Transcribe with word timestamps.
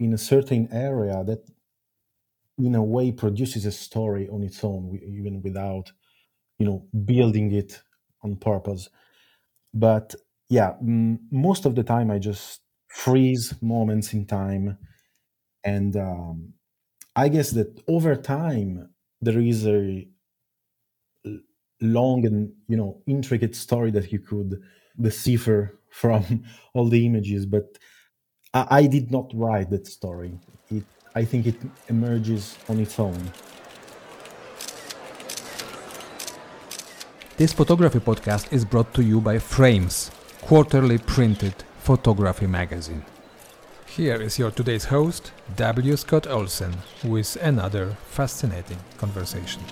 in 0.00 0.12
a 0.12 0.18
certain 0.18 0.68
area 0.72 1.22
that 1.24 1.44
in 2.58 2.74
a 2.74 2.82
way 2.82 3.10
produces 3.12 3.64
a 3.66 3.72
story 3.72 4.28
on 4.28 4.42
its 4.42 4.62
own 4.62 4.98
even 5.06 5.42
without 5.42 5.92
you 6.58 6.66
know 6.66 6.86
building 7.04 7.52
it 7.52 7.82
on 8.22 8.36
purpose. 8.36 8.88
But 9.72 10.14
yeah 10.48 10.74
most 10.80 11.64
of 11.66 11.74
the 11.74 11.82
time 11.82 12.10
i 12.10 12.18
just 12.18 12.60
freeze 12.88 13.54
moments 13.62 14.12
in 14.12 14.26
time 14.26 14.76
and 15.64 15.96
um, 15.96 16.52
i 17.16 17.28
guess 17.28 17.50
that 17.50 17.82
over 17.88 18.14
time 18.16 18.90
there 19.20 19.40
is 19.40 19.66
a 19.66 20.06
long 21.80 22.24
and 22.26 22.52
you 22.68 22.76
know 22.76 23.02
intricate 23.06 23.54
story 23.54 23.90
that 23.90 24.12
you 24.12 24.18
could 24.18 24.60
decipher 25.00 25.78
from 25.90 26.44
all 26.74 26.88
the 26.88 27.06
images 27.06 27.46
but 27.46 27.78
I, 28.54 28.66
I 28.70 28.86
did 28.86 29.10
not 29.10 29.30
write 29.34 29.70
that 29.70 29.86
story 29.86 30.32
it 30.70 30.84
i 31.14 31.24
think 31.24 31.46
it 31.46 31.56
emerges 31.88 32.56
on 32.68 32.80
its 32.80 32.98
own 32.98 33.20
This 37.36 37.52
photography 37.52 37.98
podcast 37.98 38.52
is 38.52 38.64
brought 38.64 38.94
to 38.94 39.02
you 39.02 39.20
by 39.20 39.40
Frames, 39.40 40.12
quarterly 40.42 40.98
printed 40.98 41.64
photography 41.80 42.46
magazine. 42.46 43.04
Here 43.88 44.22
is 44.22 44.38
your 44.38 44.52
today's 44.52 44.84
host, 44.84 45.32
W. 45.56 45.96
Scott 45.96 46.28
Olsen, 46.28 46.76
with 47.02 47.34
another 47.42 47.96
fascinating 48.08 48.78
conversation. 48.98 49.62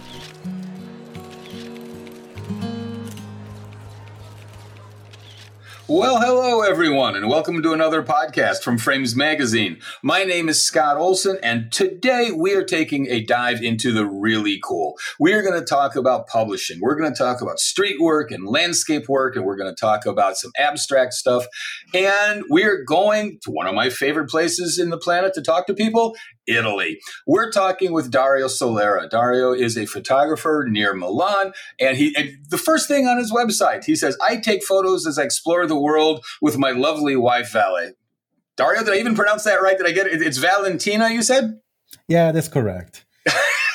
Well, 5.94 6.20
hello 6.22 6.62
everyone, 6.62 7.16
and 7.16 7.28
welcome 7.28 7.62
to 7.62 7.74
another 7.74 8.02
podcast 8.02 8.62
from 8.62 8.78
Frames 8.78 9.14
Magazine. 9.14 9.78
My 10.02 10.24
name 10.24 10.48
is 10.48 10.64
Scott 10.64 10.96
Olsen, 10.96 11.36
and 11.42 11.70
today 11.70 12.30
we 12.34 12.54
are 12.54 12.64
taking 12.64 13.08
a 13.08 13.22
dive 13.22 13.60
into 13.60 13.92
the 13.92 14.06
really 14.06 14.58
cool. 14.64 14.94
We 15.20 15.34
are 15.34 15.42
going 15.42 15.60
to 15.60 15.66
talk 15.66 15.94
about 15.94 16.28
publishing. 16.28 16.80
We're 16.80 16.98
going 16.98 17.12
to 17.12 17.18
talk 17.18 17.42
about 17.42 17.58
street 17.58 18.00
work 18.00 18.30
and 18.30 18.46
landscape 18.46 19.06
work, 19.06 19.36
and 19.36 19.44
we're 19.44 19.58
going 19.58 19.70
to 19.70 19.78
talk 19.78 20.06
about 20.06 20.38
some 20.38 20.50
abstract 20.58 21.12
stuff. 21.12 21.44
And 21.92 22.44
we 22.48 22.64
are 22.64 22.82
going 22.82 23.38
to 23.42 23.50
one 23.50 23.66
of 23.66 23.74
my 23.74 23.90
favorite 23.90 24.30
places 24.30 24.78
in 24.78 24.88
the 24.88 24.96
planet 24.96 25.34
to 25.34 25.42
talk 25.42 25.66
to 25.66 25.74
people 25.74 26.16
Italy. 26.46 27.00
We're 27.26 27.50
talking 27.50 27.92
with 27.92 28.10
Dario 28.10 28.46
Solera. 28.46 29.08
Dario 29.08 29.52
is 29.52 29.76
a 29.76 29.86
photographer 29.86 30.66
near 30.68 30.94
Milan, 30.94 31.52
and 31.78 31.96
he 31.96 32.14
and 32.16 32.30
the 32.48 32.58
first 32.58 32.88
thing 32.88 33.06
on 33.06 33.18
his 33.18 33.32
website, 33.32 33.84
he 33.84 33.96
says, 33.96 34.16
"I 34.22 34.36
take 34.36 34.64
photos 34.64 35.06
as 35.06 35.18
I 35.18 35.22
explore 35.22 35.66
the 35.66 35.78
world 35.78 36.24
with 36.40 36.58
my 36.58 36.70
lovely 36.70 37.16
wife 37.16 37.52
Vale." 37.52 37.92
Dario, 38.56 38.84
did 38.84 38.92
I 38.92 38.98
even 38.98 39.14
pronounce 39.14 39.44
that 39.44 39.62
right? 39.62 39.76
Did 39.78 39.86
I 39.86 39.92
get 39.92 40.06
it? 40.06 40.20
It's 40.20 40.38
Valentina. 40.38 41.10
You 41.10 41.22
said? 41.22 41.60
Yeah, 42.06 42.32
that's 42.32 42.48
correct. 42.48 43.04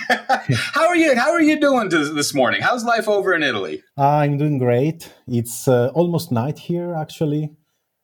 how 0.09 0.87
are 0.87 0.95
you? 0.95 1.15
How 1.15 1.31
are 1.31 1.41
you 1.41 1.59
doing 1.59 1.89
this 1.89 2.33
morning? 2.33 2.61
How's 2.61 2.83
life 2.83 3.07
over 3.07 3.33
in 3.33 3.43
Italy? 3.43 3.83
I'm 3.97 4.37
doing 4.37 4.57
great. 4.57 5.11
It's 5.27 5.67
uh, 5.67 5.89
almost 5.93 6.31
night 6.31 6.59
here, 6.59 6.93
actually. 6.95 7.51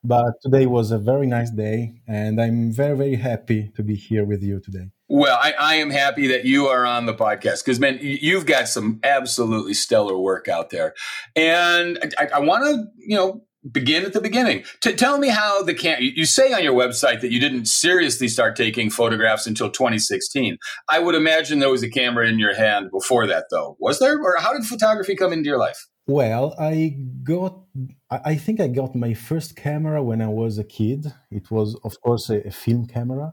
But 0.06 0.34
today 0.42 0.66
was 0.66 0.90
a 0.90 0.98
very 0.98 1.26
nice 1.26 1.50
day, 1.50 1.94
and 2.06 2.38
I'm 2.38 2.70
very, 2.70 2.94
very 2.94 3.14
happy 3.16 3.72
to 3.74 3.82
be 3.82 3.94
here 3.94 4.26
with 4.26 4.42
you 4.42 4.60
today. 4.60 4.90
Well, 5.08 5.38
I, 5.40 5.54
I 5.58 5.74
am 5.76 5.88
happy 5.88 6.26
that 6.26 6.44
you 6.44 6.66
are 6.66 6.84
on 6.84 7.06
the 7.06 7.14
podcast 7.14 7.64
because, 7.64 7.80
man, 7.80 7.98
you've 8.02 8.44
got 8.44 8.68
some 8.68 9.00
absolutely 9.02 9.72
stellar 9.72 10.18
work 10.18 10.46
out 10.46 10.68
there. 10.68 10.92
And 11.34 12.14
I, 12.18 12.28
I 12.34 12.38
want 12.40 12.64
to, 12.64 12.84
you 12.98 13.16
know, 13.16 13.44
begin 13.70 14.04
at 14.04 14.12
the 14.12 14.20
beginning. 14.20 14.64
To 14.82 14.92
tell 14.92 15.16
me 15.16 15.28
how 15.28 15.62
the 15.62 15.72
can 15.72 15.98
you 16.00 16.26
say 16.26 16.52
on 16.52 16.62
your 16.62 16.74
website 16.74 17.22
that 17.22 17.32
you 17.32 17.40
didn't 17.40 17.64
seriously 17.66 18.28
start 18.28 18.56
taking 18.56 18.90
photographs 18.90 19.46
until 19.46 19.70
2016. 19.70 20.58
I 20.90 20.98
would 20.98 21.14
imagine 21.14 21.60
there 21.60 21.70
was 21.70 21.82
a 21.82 21.88
camera 21.88 22.28
in 22.28 22.38
your 22.38 22.54
hand 22.54 22.90
before 22.90 23.26
that, 23.26 23.46
though. 23.50 23.78
Was 23.80 24.00
there, 24.00 24.18
or 24.18 24.36
how 24.38 24.52
did 24.52 24.66
photography 24.66 25.16
come 25.16 25.32
into 25.32 25.48
your 25.48 25.58
life? 25.58 25.86
Well, 26.06 26.54
I 26.58 26.96
got, 27.22 27.64
I 28.10 28.36
think 28.36 28.60
I 28.60 28.68
got 28.68 28.94
my 28.94 29.14
first 29.14 29.56
camera 29.56 30.02
when 30.02 30.20
I 30.20 30.28
was 30.28 30.58
a 30.58 30.64
kid. 30.64 31.06
It 31.30 31.50
was, 31.50 31.76
of 31.82 31.98
course, 32.02 32.28
a, 32.28 32.46
a 32.46 32.50
film 32.50 32.86
camera, 32.86 33.32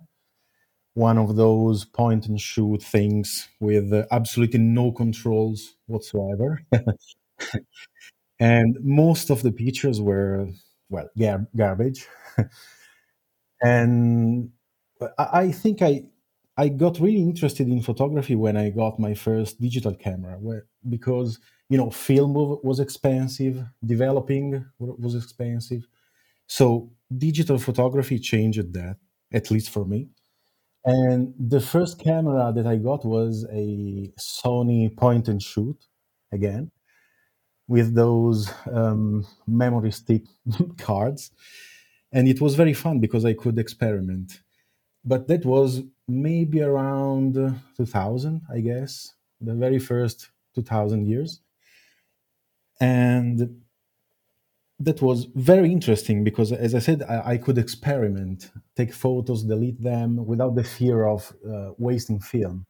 one 0.96 1.18
of 1.18 1.36
those 1.38 1.86
point 1.86 2.28
and 2.28 2.40
shoot 2.42 2.84
things 2.84 3.50
with 3.60 3.94
uh, 3.94 4.06
absolutely 4.12 4.60
no 4.60 4.92
controls 4.92 5.76
whatsoever. 5.88 6.62
and 8.40 8.78
most 8.82 9.30
of 9.30 9.42
the 9.44 9.52
pictures 9.52 10.02
were, 10.02 10.48
well, 10.90 11.10
gar- 11.18 11.48
garbage. 11.56 12.08
and 13.62 14.50
I, 15.18 15.28
I 15.42 15.52
think 15.52 15.82
I, 15.82 16.04
I 16.64 16.68
got 16.70 17.00
really 17.00 17.24
interested 17.32 17.68
in 17.68 17.82
photography 17.82 18.36
when 18.36 18.56
I 18.56 18.70
got 18.70 19.00
my 19.00 19.14
first 19.16 19.60
digital 19.60 19.96
camera, 19.96 20.36
where, 20.46 20.64
because 20.96 21.40
you 21.72 21.78
know, 21.78 21.90
film 21.90 22.34
was 22.70 22.80
expensive, 22.80 23.56
developing 23.84 24.66
was 24.78 25.16
expensive. 25.16 25.88
So 26.46 26.92
digital 27.28 27.58
photography 27.58 28.20
changed 28.20 28.74
that, 28.74 28.98
at 29.32 29.50
least 29.50 29.70
for 29.72 29.86
me. 29.86 30.10
And 30.84 31.34
the 31.40 31.62
first 31.62 31.94
camera 31.98 32.52
that 32.56 32.68
I 32.68 32.76
got 32.76 33.06
was 33.06 33.34
a 33.52 34.12
Sony 34.20 34.96
point 35.04 35.30
and 35.30 35.42
shoot, 35.42 35.80
again, 36.32 36.70
with 37.68 37.96
those 37.96 38.52
um, 38.72 39.26
memory 39.48 39.92
stick 39.92 40.24
cards. 40.78 41.32
And 42.12 42.28
it 42.28 42.42
was 42.42 42.54
very 42.56 42.74
fun 42.74 43.00
because 43.00 43.24
I 43.26 43.34
could 43.34 43.58
experiment. 43.58 44.42
But 45.06 45.28
that 45.28 45.46
was 45.46 45.84
maybe 46.08 46.62
around 46.62 47.36
2000, 47.78 48.42
I 48.52 48.62
guess, 48.62 49.14
the 49.40 49.54
very 49.54 49.80
first 49.80 50.30
2000 50.56 51.06
years. 51.08 51.42
And 52.82 53.62
that 54.80 55.02
was 55.02 55.26
very 55.36 55.72
interesting 55.72 56.24
because 56.24 56.52
as 56.52 56.74
i 56.74 56.80
said 56.80 57.04
i, 57.04 57.34
I 57.34 57.38
could 57.38 57.58
experiment 57.58 58.52
take 58.76 58.94
photos 58.94 59.44
delete 59.44 59.82
them 59.82 60.26
without 60.26 60.56
the 60.56 60.64
fear 60.64 61.06
of 61.08 61.32
uh, 61.48 61.72
wasting 61.78 62.20
film. 62.20 62.66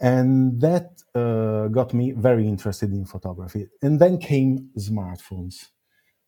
And 0.00 0.60
that 0.60 0.90
uh, 1.14 1.68
got 1.68 1.92
me 1.92 2.12
very 2.12 2.46
interested 2.46 2.92
in 2.92 3.04
photography. 3.04 3.66
And 3.82 3.98
then 4.00 4.18
came 4.18 4.70
smartphones 4.78 5.66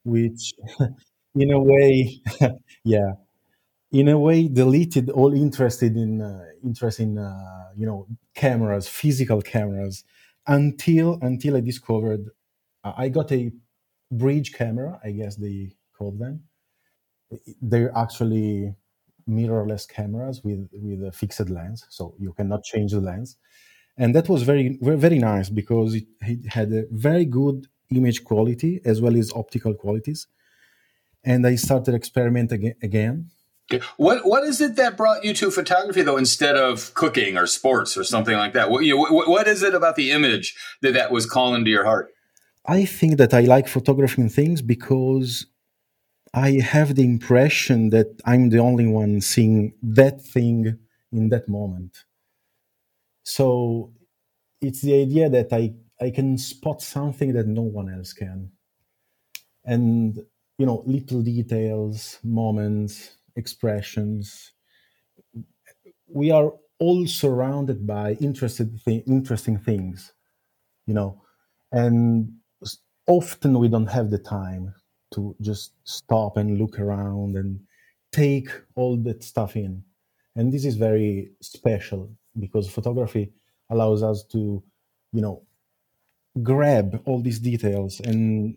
which 0.04 0.54
in 1.36 1.52
a 1.52 1.60
way 1.60 2.20
yeah 2.84 3.12
in 3.92 4.08
a 4.08 4.18
way 4.18 4.48
deleted 4.48 5.10
all 5.10 5.32
interested 5.34 5.96
in 5.96 6.20
uh, 6.20 6.44
interest 6.64 7.00
in 7.00 7.18
uh, 7.18 7.70
you 7.76 7.86
know 7.86 8.06
cameras 8.34 8.88
physical 8.88 9.42
cameras 9.42 10.04
until 10.46 11.18
until 11.22 11.56
i 11.56 11.60
discovered 11.60 12.30
I 12.84 13.08
got 13.08 13.30
a 13.32 13.52
bridge 14.10 14.52
camera, 14.52 15.00
I 15.04 15.10
guess 15.12 15.36
they 15.36 15.72
call 15.96 16.12
them. 16.12 16.44
They're 17.62 17.96
actually 17.96 18.74
mirrorless 19.28 19.88
cameras 19.88 20.42
with 20.42 20.68
with 20.72 21.04
a 21.04 21.12
fixed 21.12 21.48
lens, 21.50 21.86
so 21.88 22.14
you 22.18 22.32
cannot 22.32 22.64
change 22.64 22.92
the 22.92 23.00
lens. 23.00 23.36
And 23.96 24.14
that 24.14 24.28
was 24.28 24.42
very 24.42 24.78
very, 24.80 25.18
nice 25.18 25.48
because 25.50 25.94
it, 25.94 26.06
it 26.22 26.52
had 26.52 26.72
a 26.72 26.86
very 26.90 27.24
good 27.24 27.68
image 27.90 28.24
quality 28.24 28.80
as 28.84 29.00
well 29.00 29.16
as 29.16 29.32
optical 29.32 29.74
qualities. 29.74 30.26
And 31.24 31.46
I 31.46 31.56
started 31.56 31.94
experiment 31.94 32.52
again, 32.52 32.74
again 32.82 33.30
what 33.96 34.26
what 34.26 34.44
is 34.44 34.60
it 34.60 34.76
that 34.76 34.96
brought 34.96 35.24
you 35.24 35.32
to 35.34 35.50
photography 35.50 36.02
though 36.02 36.16
instead 36.16 36.56
of 36.56 36.92
cooking 36.94 37.36
or 37.36 37.46
sports 37.46 37.96
or 37.96 38.04
something 38.04 38.36
like 38.36 38.52
that? 38.52 38.70
What 38.70 38.84
you 38.84 38.94
know, 38.94 39.00
what, 39.00 39.28
what 39.28 39.46
is 39.48 39.62
it 39.62 39.74
about 39.74 39.96
the 39.96 40.10
image 40.10 40.54
that 40.82 40.94
that 40.94 41.10
was 41.10 41.26
calling 41.26 41.64
to 41.64 41.70
your 41.70 41.84
heart? 41.84 42.08
I 42.66 42.84
think 42.84 43.16
that 43.18 43.34
I 43.34 43.40
like 43.40 43.68
photographing 43.68 44.28
things 44.28 44.62
because 44.62 45.46
I 46.32 46.60
have 46.60 46.94
the 46.94 47.04
impression 47.04 47.90
that 47.90 48.20
I'm 48.24 48.50
the 48.50 48.58
only 48.58 48.86
one 48.86 49.20
seeing 49.20 49.72
that 49.82 50.22
thing 50.22 50.78
in 51.12 51.28
that 51.30 51.48
moment. 51.48 52.04
So 53.24 53.92
it's 54.60 54.82
the 54.82 55.02
idea 55.02 55.28
that 55.28 55.52
I, 55.52 55.74
I 56.00 56.10
can 56.10 56.38
spot 56.38 56.82
something 56.82 57.32
that 57.32 57.46
no 57.46 57.62
one 57.62 57.92
else 57.92 58.12
can. 58.12 58.52
And, 59.64 60.18
you 60.58 60.66
know, 60.66 60.82
little 60.86 61.22
details, 61.22 62.18
moments, 62.22 63.16
expressions. 63.36 64.52
We 66.08 66.30
are 66.30 66.52
all 66.78 67.06
surrounded 67.06 67.86
by 67.86 68.14
interested 68.14 68.82
th- 68.84 69.04
interesting 69.06 69.58
things, 69.58 70.12
you 70.86 70.94
know, 70.94 71.22
and 71.72 72.32
often 73.06 73.58
we 73.58 73.68
don't 73.68 73.86
have 73.86 74.10
the 74.10 74.18
time 74.18 74.74
to 75.14 75.34
just 75.40 75.74
stop 75.84 76.36
and 76.36 76.58
look 76.58 76.78
around 76.78 77.36
and 77.36 77.60
take 78.12 78.48
all 78.76 78.96
that 78.96 79.22
stuff 79.22 79.56
in. 79.56 79.82
And 80.36 80.52
this 80.52 80.64
is 80.64 80.76
very 80.76 81.32
special 81.40 82.10
because 82.38 82.68
photography 82.68 83.32
allows 83.68 84.02
us 84.02 84.24
to, 84.32 84.62
you 85.12 85.20
know, 85.20 85.42
grab 86.42 87.02
all 87.06 87.20
these 87.20 87.40
details 87.40 88.00
and 88.00 88.56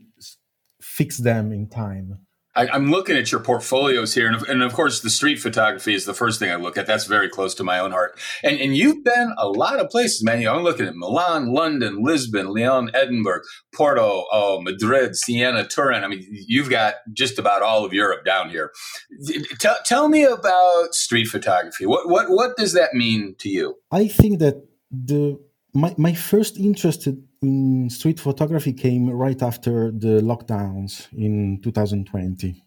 fix 0.82 1.18
them 1.18 1.52
in 1.52 1.68
time. 1.68 2.20
I, 2.56 2.76
am 2.76 2.92
looking 2.92 3.18
at 3.18 3.32
your 3.32 3.42
portfolios 3.42 4.14
here, 4.14 4.28
and 4.28 4.36
of, 4.36 4.44
and 4.44 4.62
of, 4.62 4.74
course, 4.74 5.02
the 5.02 5.10
street 5.10 5.40
photography 5.40 5.94
is 5.94 6.06
the 6.06 6.14
first 6.14 6.40
thing 6.40 6.52
I 6.52 6.56
look 6.56 6.78
at. 6.78 6.86
That's 6.86 7.06
very 7.06 7.28
close 7.30 7.56
to 7.56 7.64
my 7.64 7.80
own 7.80 7.92
heart. 7.92 8.20
And 8.44 8.60
and 8.60 8.76
you've 8.76 9.04
been 9.04 9.34
a 9.38 9.48
lot 9.48 9.80
of 9.80 9.90
places, 9.90 10.24
man. 10.24 10.40
You 10.40 10.46
know, 10.46 10.56
I'm 10.56 10.64
looking 10.64 10.86
at 10.86 10.96
Milan, 10.96 11.54
London, 11.54 12.04
Lisbon, 12.04 12.54
Lyon, 12.54 12.92
Edinburgh, 12.94 13.42
Porto, 13.74 14.26
oh, 14.32 14.62
Madrid, 14.62 15.16
Siena, 15.16 15.68
Turin. 15.68 16.04
I 16.04 16.08
mean, 16.08 16.26
you've 16.30 16.70
got 16.70 16.96
just 17.14 17.40
about 17.40 17.62
all 17.62 17.86
of 17.86 17.94
Europe 17.94 18.24
down 18.26 18.50
here. 18.50 18.72
Tell, 19.60 19.78
tell 19.86 20.08
me 20.08 20.24
about 20.24 20.94
street 20.94 21.28
photography. 21.28 21.86
What 21.86 22.08
what 22.10 22.30
what 22.30 22.56
does 22.58 22.74
that 22.74 22.94
mean 22.94 23.36
to 23.40 23.50
you? 23.50 23.76
I 23.92 24.08
think 24.08 24.40
that 24.40 24.64
the 24.92 25.40
my 25.74 25.96
my 25.98 26.14
first 26.14 26.58
interest 26.58 27.08
in 27.44 27.90
street 27.92 28.20
photography 28.20 28.74
came 28.74 29.10
right 29.10 29.42
after 29.44 29.92
the 29.92 30.22
lockdowns 30.22 31.08
in 31.14 31.62
2020 31.64 32.64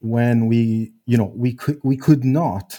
when 0.00 0.46
we 0.48 0.92
you 1.06 1.18
know 1.18 1.32
we 1.36 1.54
could 1.54 1.80
we 1.84 1.96
could 1.96 2.24
not 2.24 2.78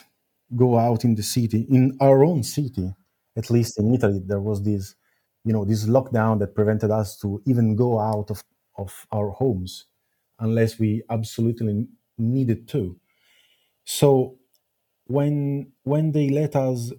go 0.56 0.80
out 0.80 1.04
in 1.06 1.16
the 1.16 1.24
city 1.24 1.68
in 1.70 1.98
our 2.02 2.24
own 2.26 2.44
city 2.44 2.94
at 3.38 3.50
least 3.52 3.80
in 3.80 3.94
italy 3.94 4.22
there 4.26 4.42
was 4.42 4.64
this 4.64 4.96
you 5.46 5.54
know 5.54 5.66
this 5.66 5.86
lockdown 5.88 6.40
that 6.40 6.56
prevented 6.56 6.92
us 6.92 7.18
to 7.18 7.42
even 7.48 7.76
go 7.76 8.00
out 8.00 8.32
of 8.32 8.44
of 8.78 9.08
our 9.12 9.32
homes 9.32 9.88
unless 10.40 10.80
we 10.80 11.04
absolutely 11.10 11.88
needed 12.20 12.68
to. 12.70 13.00
So 13.86 14.38
when 15.08 15.74
when 15.84 16.14
they 16.14 16.30
let 16.30 16.56
us 16.56 16.94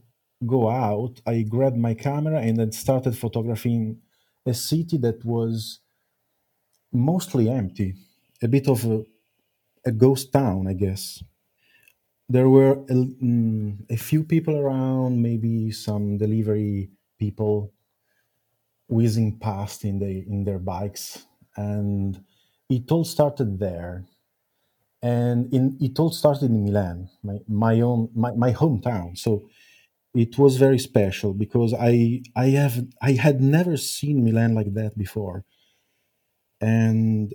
go 0.47 0.69
out, 0.71 1.21
I 1.27 1.43
grabbed 1.43 1.77
my 1.77 1.95
camera 1.95 2.41
and 2.41 2.59
then 2.59 2.73
started 2.73 3.17
photographing 3.17 3.99
a 4.47 4.55
city 4.55 4.97
that 4.99 5.25
was 5.25 5.81
mostly 6.93 7.49
empty, 7.49 7.95
a 8.43 8.49
bit 8.49 8.69
of 8.69 8.85
a, 8.85 9.05
a 9.87 9.93
ghost 9.93 10.33
town, 10.33 10.67
I 10.67 10.75
guess. 10.75 11.23
There 12.29 12.49
were 12.49 12.73
a, 12.73 12.95
mm, 12.95 13.79
a, 13.91 13.97
few 13.97 14.25
people 14.25 14.57
around, 14.57 15.21
maybe 15.21 15.71
some 15.71 16.19
delivery 16.19 16.91
people 17.19 17.73
whizzing 18.89 19.39
past 19.39 19.85
in 19.85 19.99
the 19.99 20.25
in 20.29 20.45
their 20.45 20.59
bikes, 20.59 21.27
and 21.57 22.23
it 22.69 22.91
all 22.91 23.05
started 23.05 23.59
there. 23.59 24.05
And 25.03 25.53
in, 25.53 25.77
it 25.81 25.99
all 25.99 26.11
started 26.11 26.51
in 26.51 26.65
Milan, 26.65 27.11
my, 27.23 27.39
my 27.49 27.81
own 27.81 28.09
my, 28.15 28.33
my 28.33 28.53
hometown. 28.53 29.19
So 29.19 29.49
it 30.15 30.39
was 30.39 30.57
very 30.59 30.79
special 30.79 31.35
because 31.35 31.75
I 31.75 32.23
I 32.37 32.47
have 32.51 32.87
I 33.03 33.13
had 33.13 33.41
never 33.41 33.77
seen 33.77 34.25
Milan 34.25 34.55
like 34.55 34.75
that 34.75 34.97
before, 34.99 35.45
and 36.61 37.35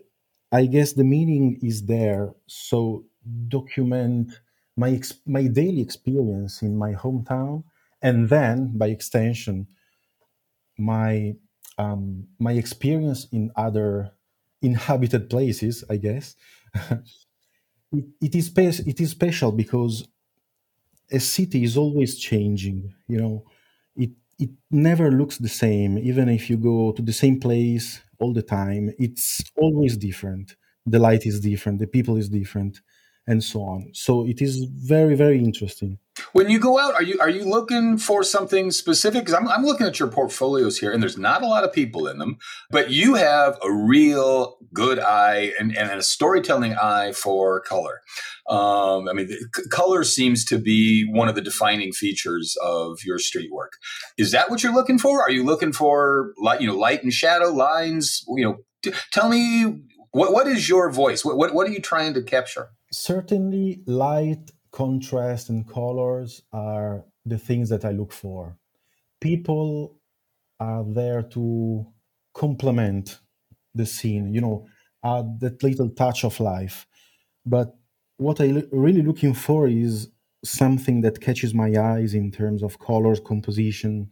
I 0.51 0.65
guess 0.65 0.93
the 0.93 1.03
meaning 1.03 1.59
is 1.61 1.85
there. 1.85 2.33
So 2.47 3.05
document 3.47 4.31
my 4.77 5.01
my 5.25 5.47
daily 5.47 5.81
experience 5.81 6.61
in 6.61 6.77
my 6.77 6.93
hometown, 6.93 7.63
and 8.01 8.29
then 8.29 8.77
by 8.77 8.87
extension, 8.87 9.67
my 10.77 11.35
um, 11.77 12.27
my 12.39 12.53
experience 12.53 13.27
in 13.31 13.51
other 13.55 14.11
inhabited 14.61 15.29
places. 15.29 15.83
I 15.89 15.97
guess 15.97 16.35
it, 17.91 18.05
it 18.21 18.35
is 18.35 18.51
it 18.57 18.99
is 18.99 19.11
special 19.11 19.51
because 19.51 20.07
a 21.11 21.19
city 21.19 21.63
is 21.63 21.77
always 21.77 22.17
changing 22.19 22.93
you 23.07 23.17
know. 23.19 23.43
It 23.95 24.11
it 24.39 24.51
never 24.71 25.11
looks 25.11 25.37
the 25.37 25.49
same. 25.49 25.97
Even 25.97 26.29
if 26.29 26.49
you 26.49 26.57
go 26.57 26.91
to 26.93 27.01
the 27.01 27.13
same 27.13 27.39
place 27.39 28.01
all 28.19 28.33
the 28.33 28.43
time 28.43 28.91
it's 28.99 29.41
always 29.57 29.97
different. 29.97 30.55
The 30.85 30.99
light 30.99 31.25
is 31.25 31.39
different. 31.41 31.79
The 31.79 31.87
people 31.87 32.17
is 32.17 32.29
different 32.29 32.81
and 33.27 33.43
so 33.43 33.61
on 33.61 33.89
so 33.93 34.25
it 34.25 34.41
is 34.41 34.63
very 34.63 35.15
very 35.15 35.39
interesting 35.39 35.99
when 36.33 36.49
you 36.49 36.59
go 36.59 36.79
out, 36.79 36.93
are 36.93 37.03
you 37.03 37.19
are 37.19 37.29
you 37.29 37.45
looking 37.45 37.97
for 37.97 38.23
something 38.23 38.71
specific? 38.71 39.21
Because 39.21 39.33
I'm, 39.33 39.47
I'm 39.47 39.63
looking 39.63 39.87
at 39.87 39.99
your 39.99 40.07
portfolios 40.07 40.77
here, 40.77 40.91
and 40.91 41.01
there's 41.01 41.17
not 41.17 41.43
a 41.43 41.47
lot 41.47 41.63
of 41.63 41.71
people 41.71 42.07
in 42.07 42.17
them, 42.17 42.37
but 42.69 42.89
you 42.89 43.15
have 43.15 43.57
a 43.63 43.71
real 43.71 44.57
good 44.73 44.99
eye 44.99 45.53
and, 45.59 45.75
and 45.75 45.91
a 45.91 46.03
storytelling 46.03 46.73
eye 46.73 47.11
for 47.11 47.61
color. 47.61 48.01
Um, 48.49 49.07
I 49.07 49.13
mean, 49.13 49.29
color 49.71 50.03
seems 50.03 50.45
to 50.45 50.57
be 50.57 51.07
one 51.09 51.27
of 51.27 51.35
the 51.35 51.41
defining 51.41 51.91
features 51.91 52.57
of 52.63 52.99
your 53.05 53.19
street 53.19 53.51
work. 53.51 53.73
Is 54.17 54.31
that 54.31 54.49
what 54.49 54.63
you're 54.63 54.73
looking 54.73 54.97
for? 54.97 55.21
Are 55.21 55.31
you 55.31 55.43
looking 55.43 55.73
for 55.73 56.33
light, 56.39 56.61
you 56.61 56.67
know, 56.67 56.77
light 56.77 57.03
and 57.03 57.13
shadow 57.13 57.51
lines? 57.51 58.23
You 58.27 58.45
know, 58.45 58.57
t- 58.83 58.93
tell 59.11 59.29
me 59.29 59.83
what 60.11 60.33
what 60.33 60.47
is 60.47 60.67
your 60.67 60.89
voice? 60.91 61.23
What, 61.23 61.37
what 61.37 61.53
what 61.53 61.67
are 61.67 61.71
you 61.71 61.81
trying 61.81 62.13
to 62.15 62.23
capture? 62.23 62.69
Certainly, 62.91 63.83
light 63.85 64.51
contrast 64.71 65.49
and 65.49 65.67
colors 65.67 66.41
are 66.53 67.05
the 67.25 67.37
things 67.37 67.69
that 67.69 67.85
I 67.85 67.91
look 67.91 68.11
for. 68.13 68.57
People 69.21 69.99
are 70.59 70.85
there 70.85 71.23
to 71.23 71.85
complement 72.33 73.19
the 73.75 73.85
scene, 73.85 74.33
you 74.33 74.41
know, 74.41 74.67
add 75.03 75.39
that 75.41 75.63
little 75.63 75.89
touch 75.89 76.23
of 76.23 76.39
life. 76.39 76.87
But 77.45 77.75
what 78.17 78.41
I 78.41 78.63
really 78.71 79.01
looking 79.03 79.33
for 79.33 79.67
is 79.67 80.09
something 80.43 81.01
that 81.01 81.21
catches 81.21 81.53
my 81.53 81.73
eyes 81.79 82.13
in 82.13 82.31
terms 82.31 82.63
of 82.63 82.79
colors, 82.79 83.19
composition, 83.19 84.11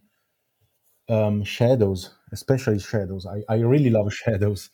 um, 1.08 1.44
shadows, 1.44 2.10
especially 2.32 2.78
shadows. 2.78 3.26
I, 3.26 3.42
I 3.48 3.58
really 3.60 3.90
love 3.90 4.12
shadows. 4.24 4.70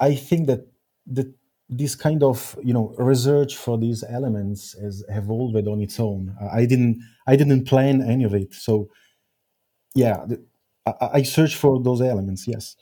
I 0.00 0.14
think 0.14 0.46
that 0.48 0.66
the 1.06 1.34
this 1.76 1.94
kind 1.94 2.22
of 2.22 2.56
you 2.62 2.72
know 2.72 2.94
research 2.98 3.56
for 3.56 3.78
these 3.78 4.04
elements 4.08 4.76
has 4.80 5.04
evolved 5.08 5.66
on 5.66 5.80
its 5.80 5.98
own. 5.98 6.34
I 6.52 6.66
didn't 6.66 7.00
I 7.26 7.36
didn't 7.36 7.64
plan 7.66 8.02
any 8.02 8.24
of 8.24 8.34
it. 8.34 8.54
So 8.54 8.88
yeah, 9.94 10.24
I, 10.86 11.08
I 11.14 11.22
search 11.22 11.56
for 11.56 11.82
those 11.82 12.00
elements. 12.00 12.46
Yes. 12.46 12.76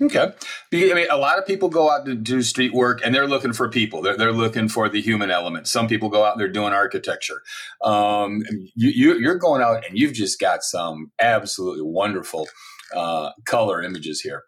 Okay. 0.00 0.32
I 0.72 0.94
mean, 0.94 1.06
a 1.10 1.16
lot 1.16 1.38
of 1.38 1.46
people 1.46 1.68
go 1.68 1.90
out 1.90 2.04
to 2.06 2.14
do 2.14 2.42
street 2.42 2.72
work 2.72 3.00
and 3.04 3.14
they're 3.14 3.28
looking 3.28 3.52
for 3.52 3.68
people. 3.68 4.02
They're, 4.02 4.16
they're 4.16 4.32
looking 4.32 4.68
for 4.68 4.88
the 4.88 5.00
human 5.00 5.30
element. 5.30 5.68
Some 5.68 5.88
people 5.88 6.08
go 6.08 6.24
out 6.24 6.32
and 6.32 6.40
they're 6.40 6.48
doing 6.48 6.72
architecture. 6.72 7.42
Um, 7.82 8.42
you, 8.74 9.12
you, 9.12 9.30
are 9.30 9.36
going 9.36 9.62
out 9.62 9.86
and 9.86 9.98
you've 9.98 10.14
just 10.14 10.40
got 10.40 10.62
some 10.62 11.12
absolutely 11.20 11.82
wonderful 11.82 12.48
uh, 12.94 13.30
color 13.46 13.82
images 13.82 14.20
here. 14.20 14.44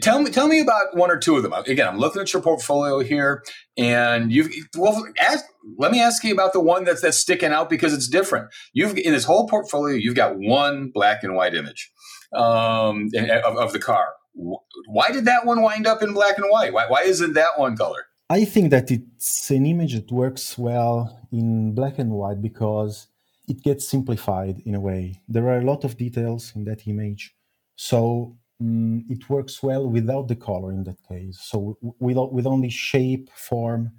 Tell 0.00 0.22
me, 0.22 0.30
tell 0.30 0.46
me 0.46 0.60
about 0.60 0.96
one 0.96 1.10
or 1.10 1.18
two 1.18 1.36
of 1.36 1.42
them. 1.42 1.52
Again, 1.52 1.88
I'm 1.88 1.98
looking 1.98 2.22
at 2.22 2.32
your 2.32 2.40
portfolio 2.40 3.00
here, 3.00 3.42
and 3.76 4.30
you've 4.30 4.52
well. 4.76 5.04
Ask, 5.20 5.44
let 5.76 5.90
me 5.90 6.00
ask 6.00 6.22
you 6.22 6.32
about 6.32 6.52
the 6.52 6.60
one 6.60 6.84
that's 6.84 7.02
that's 7.02 7.18
sticking 7.18 7.52
out 7.52 7.68
because 7.68 7.92
it's 7.92 8.08
different. 8.08 8.48
You've 8.72 8.96
in 8.96 9.12
this 9.12 9.24
whole 9.24 9.48
portfolio, 9.48 9.96
you've 9.96 10.14
got 10.14 10.38
one 10.38 10.90
black 10.94 11.24
and 11.24 11.34
white 11.34 11.54
image 11.54 11.90
um, 12.32 13.08
of, 13.44 13.56
of 13.56 13.72
the 13.72 13.80
car. 13.80 14.14
Why 14.86 15.10
did 15.10 15.24
that 15.24 15.44
one 15.44 15.62
wind 15.62 15.86
up 15.86 16.02
in 16.02 16.14
black 16.14 16.38
and 16.38 16.46
white? 16.48 16.72
Why, 16.72 16.86
why 16.88 17.02
isn't 17.02 17.34
that 17.34 17.58
one 17.58 17.76
color? 17.76 18.06
I 18.30 18.44
think 18.44 18.70
that 18.70 18.90
it's 18.90 19.50
an 19.50 19.66
image 19.66 19.94
that 19.94 20.10
works 20.10 20.56
well 20.56 21.26
in 21.30 21.74
black 21.74 21.98
and 21.98 22.12
white 22.12 22.40
because 22.40 23.08
it 23.48 23.62
gets 23.62 23.86
simplified 23.88 24.62
in 24.64 24.74
a 24.74 24.80
way. 24.80 25.20
There 25.28 25.48
are 25.48 25.58
a 25.58 25.64
lot 25.64 25.84
of 25.84 25.98
details 25.98 26.52
in 26.54 26.64
that 26.64 26.86
image. 26.86 27.34
So 27.76 28.38
um, 28.62 29.04
it 29.08 29.28
works 29.28 29.62
well 29.62 29.88
without 29.88 30.28
the 30.28 30.36
color 30.36 30.72
in 30.72 30.84
that 30.84 31.02
case. 31.08 31.38
So 31.42 31.76
with, 31.80 32.16
with 32.32 32.46
only 32.46 32.70
shape, 32.70 33.30
form, 33.34 33.92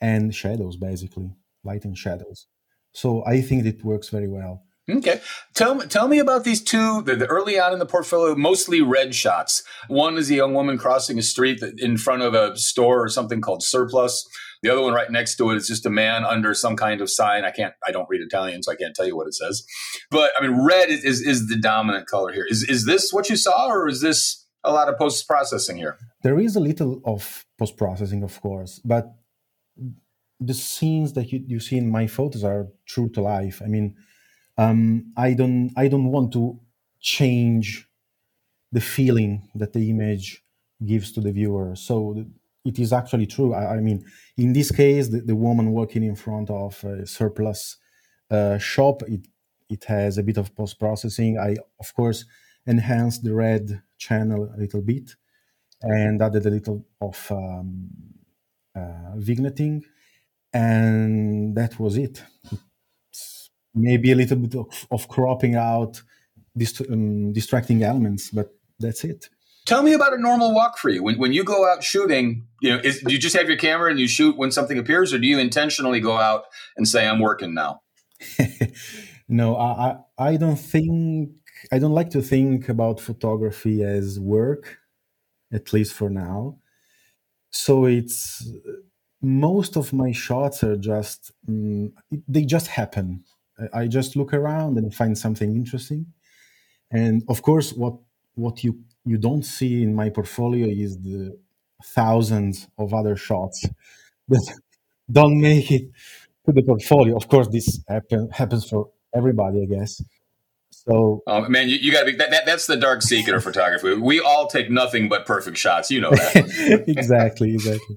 and 0.00 0.34
shadows, 0.34 0.76
basically, 0.76 1.30
light 1.64 1.84
and 1.84 1.96
shadows. 1.96 2.46
So 2.92 3.24
I 3.24 3.40
think 3.40 3.64
it 3.64 3.84
works 3.84 4.08
very 4.10 4.28
well. 4.28 4.64
Okay. 4.90 5.20
Tell 5.54 5.76
me, 5.76 5.86
tell 5.86 6.08
me 6.08 6.18
about 6.18 6.42
these 6.44 6.60
two, 6.60 7.02
the, 7.02 7.14
the, 7.14 7.26
early 7.26 7.58
on 7.58 7.72
in 7.72 7.78
the 7.78 7.86
portfolio, 7.86 8.34
mostly 8.34 8.82
red 8.82 9.14
shots. 9.14 9.62
One 9.86 10.18
is 10.18 10.28
a 10.30 10.34
young 10.34 10.54
woman 10.54 10.76
crossing 10.76 11.18
a 11.18 11.22
street 11.22 11.62
in 11.78 11.96
front 11.96 12.22
of 12.22 12.34
a 12.34 12.56
store 12.56 13.02
or 13.02 13.08
something 13.08 13.40
called 13.40 13.62
Surplus. 13.62 14.28
The 14.62 14.70
other 14.70 14.82
one 14.82 14.94
right 14.94 15.10
next 15.10 15.36
to 15.36 15.50
it 15.50 15.56
is 15.56 15.66
just 15.66 15.86
a 15.86 15.90
man 15.90 16.24
under 16.24 16.54
some 16.54 16.76
kind 16.76 17.00
of 17.00 17.10
sign. 17.10 17.44
I 17.44 17.50
can't, 17.50 17.74
I 17.86 17.90
don't 17.90 18.08
read 18.08 18.20
Italian, 18.20 18.62
so 18.62 18.70
I 18.70 18.76
can't 18.76 18.94
tell 18.94 19.06
you 19.06 19.16
what 19.16 19.26
it 19.26 19.34
says. 19.34 19.64
But 20.10 20.30
I 20.38 20.42
mean, 20.42 20.64
red 20.64 20.88
is, 20.88 21.04
is, 21.04 21.20
is 21.20 21.48
the 21.48 21.56
dominant 21.56 22.06
color 22.06 22.32
here. 22.32 22.46
Is, 22.48 22.62
is 22.62 22.86
this 22.86 23.12
what 23.12 23.28
you 23.28 23.36
saw, 23.36 23.68
or 23.68 23.88
is 23.88 24.00
this 24.00 24.46
a 24.62 24.72
lot 24.72 24.88
of 24.88 24.96
post 24.96 25.26
processing 25.26 25.76
here? 25.76 25.98
There 26.22 26.38
is 26.38 26.54
a 26.54 26.60
little 26.60 27.02
of 27.04 27.44
post 27.58 27.76
processing, 27.76 28.22
of 28.22 28.40
course, 28.40 28.80
but 28.84 29.12
the 30.38 30.54
scenes 30.54 31.12
that 31.14 31.32
you, 31.32 31.42
you 31.46 31.60
see 31.60 31.76
in 31.76 31.90
my 31.90 32.06
photos 32.06 32.44
are 32.44 32.68
true 32.86 33.08
to 33.10 33.20
life. 33.20 33.62
I 33.64 33.68
mean, 33.68 33.96
um, 34.58 35.12
I 35.16 35.34
don't 35.34 35.72
I 35.76 35.88
don't 35.88 36.10
want 36.10 36.32
to 36.34 36.60
change 37.00 37.88
the 38.70 38.80
feeling 38.80 39.48
that 39.54 39.72
the 39.72 39.90
image 39.90 40.42
gives 40.84 41.12
to 41.12 41.20
the 41.20 41.32
viewer. 41.32 41.74
So 41.76 42.24
it 42.64 42.78
is 42.78 42.92
actually 42.92 43.26
true. 43.26 43.54
I, 43.54 43.76
I 43.76 43.80
mean, 43.80 44.04
in 44.36 44.52
this 44.52 44.70
case, 44.70 45.08
the, 45.08 45.20
the, 45.20 45.36
woman 45.36 45.72
walking 45.72 46.04
in 46.04 46.14
front 46.14 46.50
of 46.50 46.82
a 46.84 47.06
surplus 47.06 47.76
uh, 48.30 48.58
shop, 48.58 49.02
it 49.06 49.26
it 49.68 49.84
has 49.84 50.18
a 50.18 50.22
bit 50.22 50.36
of 50.36 50.54
post 50.54 50.78
processing. 50.78 51.38
I 51.38 51.56
of 51.80 51.94
course 51.94 52.24
enhanced 52.66 53.24
the 53.24 53.34
red 53.34 53.82
channel 53.98 54.52
a 54.54 54.58
little 54.58 54.82
bit, 54.82 55.16
and 55.80 56.22
added 56.22 56.46
a 56.46 56.50
little 56.50 56.86
of 57.00 57.26
um, 57.30 57.88
uh, 58.74 59.16
vignetting, 59.16 59.82
and 60.52 61.56
that 61.56 61.78
was 61.78 61.96
it. 61.96 62.22
Maybe 63.74 64.12
a 64.12 64.16
little 64.16 64.36
bit 64.36 64.54
of, 64.54 64.86
of 64.90 65.08
cropping 65.08 65.56
out 65.56 66.02
dist- 66.56 66.90
um, 66.90 67.32
distracting 67.32 67.82
elements, 67.82 68.30
but 68.30 68.54
that's 68.78 69.04
it. 69.04 69.30
Tell 69.64 69.82
me 69.82 69.92
about 69.92 70.12
a 70.12 70.18
normal 70.18 70.54
walk 70.54 70.78
for 70.78 70.88
you. 70.88 71.02
When, 71.02 71.18
when 71.18 71.32
you 71.32 71.44
go 71.44 71.70
out 71.70 71.84
shooting, 71.84 72.46
you 72.60 72.70
know, 72.70 72.80
is, 72.82 73.00
do 73.00 73.12
you 73.12 73.18
just 73.18 73.36
have 73.36 73.48
your 73.48 73.58
camera 73.58 73.90
and 73.90 74.00
you 74.00 74.08
shoot 74.08 74.36
when 74.36 74.50
something 74.50 74.78
appears, 74.78 75.12
or 75.12 75.18
do 75.18 75.26
you 75.26 75.38
intentionally 75.38 76.00
go 76.00 76.16
out 76.18 76.44
and 76.76 76.88
say, 76.88 77.06
"I'm 77.06 77.20
working 77.20 77.54
now"? 77.54 77.82
no, 79.28 79.56
I, 79.56 79.98
I 80.18 80.36
don't 80.36 80.56
think 80.56 81.30
I 81.70 81.78
don't 81.78 81.92
like 81.92 82.10
to 82.10 82.22
think 82.22 82.68
about 82.68 83.00
photography 83.00 83.84
as 83.84 84.18
work, 84.18 84.78
at 85.52 85.72
least 85.72 85.92
for 85.92 86.10
now. 86.10 86.58
So 87.50 87.84
it's 87.84 88.50
most 89.20 89.76
of 89.76 89.92
my 89.92 90.10
shots 90.10 90.64
are 90.64 90.76
just 90.76 91.30
um, 91.48 91.92
they 92.26 92.44
just 92.44 92.66
happen. 92.66 93.22
I 93.72 93.86
just 93.86 94.16
look 94.16 94.34
around 94.34 94.76
and 94.76 94.92
find 94.92 95.16
something 95.16 95.54
interesting, 95.54 96.06
and 96.90 97.22
of 97.28 97.42
course, 97.42 97.72
what 97.72 97.94
what 98.34 98.64
you 98.64 98.80
you 99.04 99.18
don't 99.18 99.42
see 99.44 99.82
in 99.82 99.94
my 99.94 100.10
portfolio 100.10 100.66
is 100.66 100.98
the 100.98 101.36
thousands 101.84 102.68
of 102.78 102.94
other 102.94 103.16
shots 103.16 103.66
that 104.28 104.52
don't 105.10 105.40
make 105.40 105.70
it 105.70 105.90
to 106.46 106.52
the 106.52 106.62
portfolio. 106.62 107.16
Of 107.16 107.28
course, 107.28 107.48
this 107.48 107.80
happen, 107.88 108.30
happens 108.30 108.68
for 108.68 108.90
everybody, 109.14 109.62
I 109.62 109.66
guess. 109.66 110.00
So, 110.70 111.22
oh, 111.26 111.48
man, 111.48 111.68
you, 111.68 111.76
you 111.76 111.92
got 111.92 112.00
to 112.00 112.06
be 112.06 112.16
that, 112.16 112.30
that, 112.30 112.46
That's 112.46 112.66
the 112.66 112.76
dark 112.76 113.02
secret 113.02 113.36
of 113.36 113.44
photography. 113.44 113.94
We 113.94 114.20
all 114.20 114.48
take 114.48 114.70
nothing 114.70 115.08
but 115.08 115.26
perfect 115.26 115.56
shots. 115.56 115.90
You 115.90 116.00
know 116.00 116.10
that. 116.10 116.84
exactly, 116.88 117.54
exactly. 117.54 117.96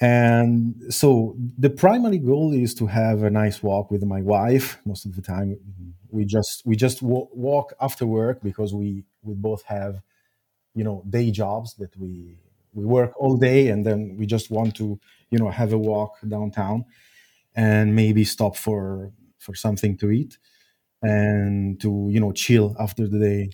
And 0.00 0.74
so 0.88 1.36
the 1.58 1.68
primary 1.68 2.18
goal 2.18 2.54
is 2.54 2.74
to 2.74 2.86
have 2.86 3.22
a 3.22 3.28
nice 3.28 3.62
walk 3.62 3.90
with 3.90 4.02
my 4.04 4.22
wife. 4.22 4.78
Most 4.86 5.04
of 5.04 5.14
the 5.14 5.20
time, 5.20 5.58
we 6.10 6.24
just 6.24 6.62
we 6.64 6.74
just 6.74 7.02
walk 7.02 7.74
after 7.80 8.06
work 8.06 8.42
because 8.42 8.72
we 8.72 9.04
we 9.22 9.34
both 9.34 9.62
have 9.64 10.02
you 10.74 10.84
know 10.84 11.02
day 11.08 11.30
jobs 11.30 11.74
that 11.74 11.96
we 11.96 12.38
we 12.72 12.84
work 12.84 13.12
all 13.18 13.36
day 13.36 13.68
and 13.68 13.84
then 13.84 14.16
we 14.18 14.26
just 14.26 14.50
want 14.50 14.74
to 14.76 14.98
you 15.30 15.38
know 15.38 15.50
have 15.50 15.72
a 15.72 15.78
walk 15.78 16.16
downtown 16.28 16.84
and 17.54 17.94
maybe 17.94 18.24
stop 18.24 18.56
for 18.56 19.12
for 19.38 19.54
something 19.54 19.96
to 19.98 20.10
eat 20.10 20.38
and 21.02 21.80
to 21.80 22.08
you 22.10 22.20
know 22.20 22.32
chill 22.32 22.76
after 22.78 23.08
the 23.08 23.18
day. 23.18 23.50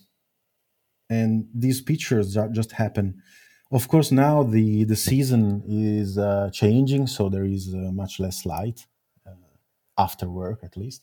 And 1.08 1.48
these 1.54 1.80
pictures 1.80 2.36
just 2.52 2.72
happen. 2.72 3.22
Of 3.70 3.88
course 3.88 4.12
now 4.12 4.42
the 4.42 4.84
the 4.84 4.96
season 4.96 5.62
is 5.66 6.18
uh, 6.18 6.50
changing 6.52 7.06
so 7.08 7.28
there 7.28 7.44
is 7.44 7.74
uh, 7.74 7.90
much 7.92 8.20
less 8.20 8.46
light 8.46 8.86
uh, 9.26 9.30
after 9.98 10.28
work 10.28 10.60
at 10.62 10.76
least. 10.76 11.02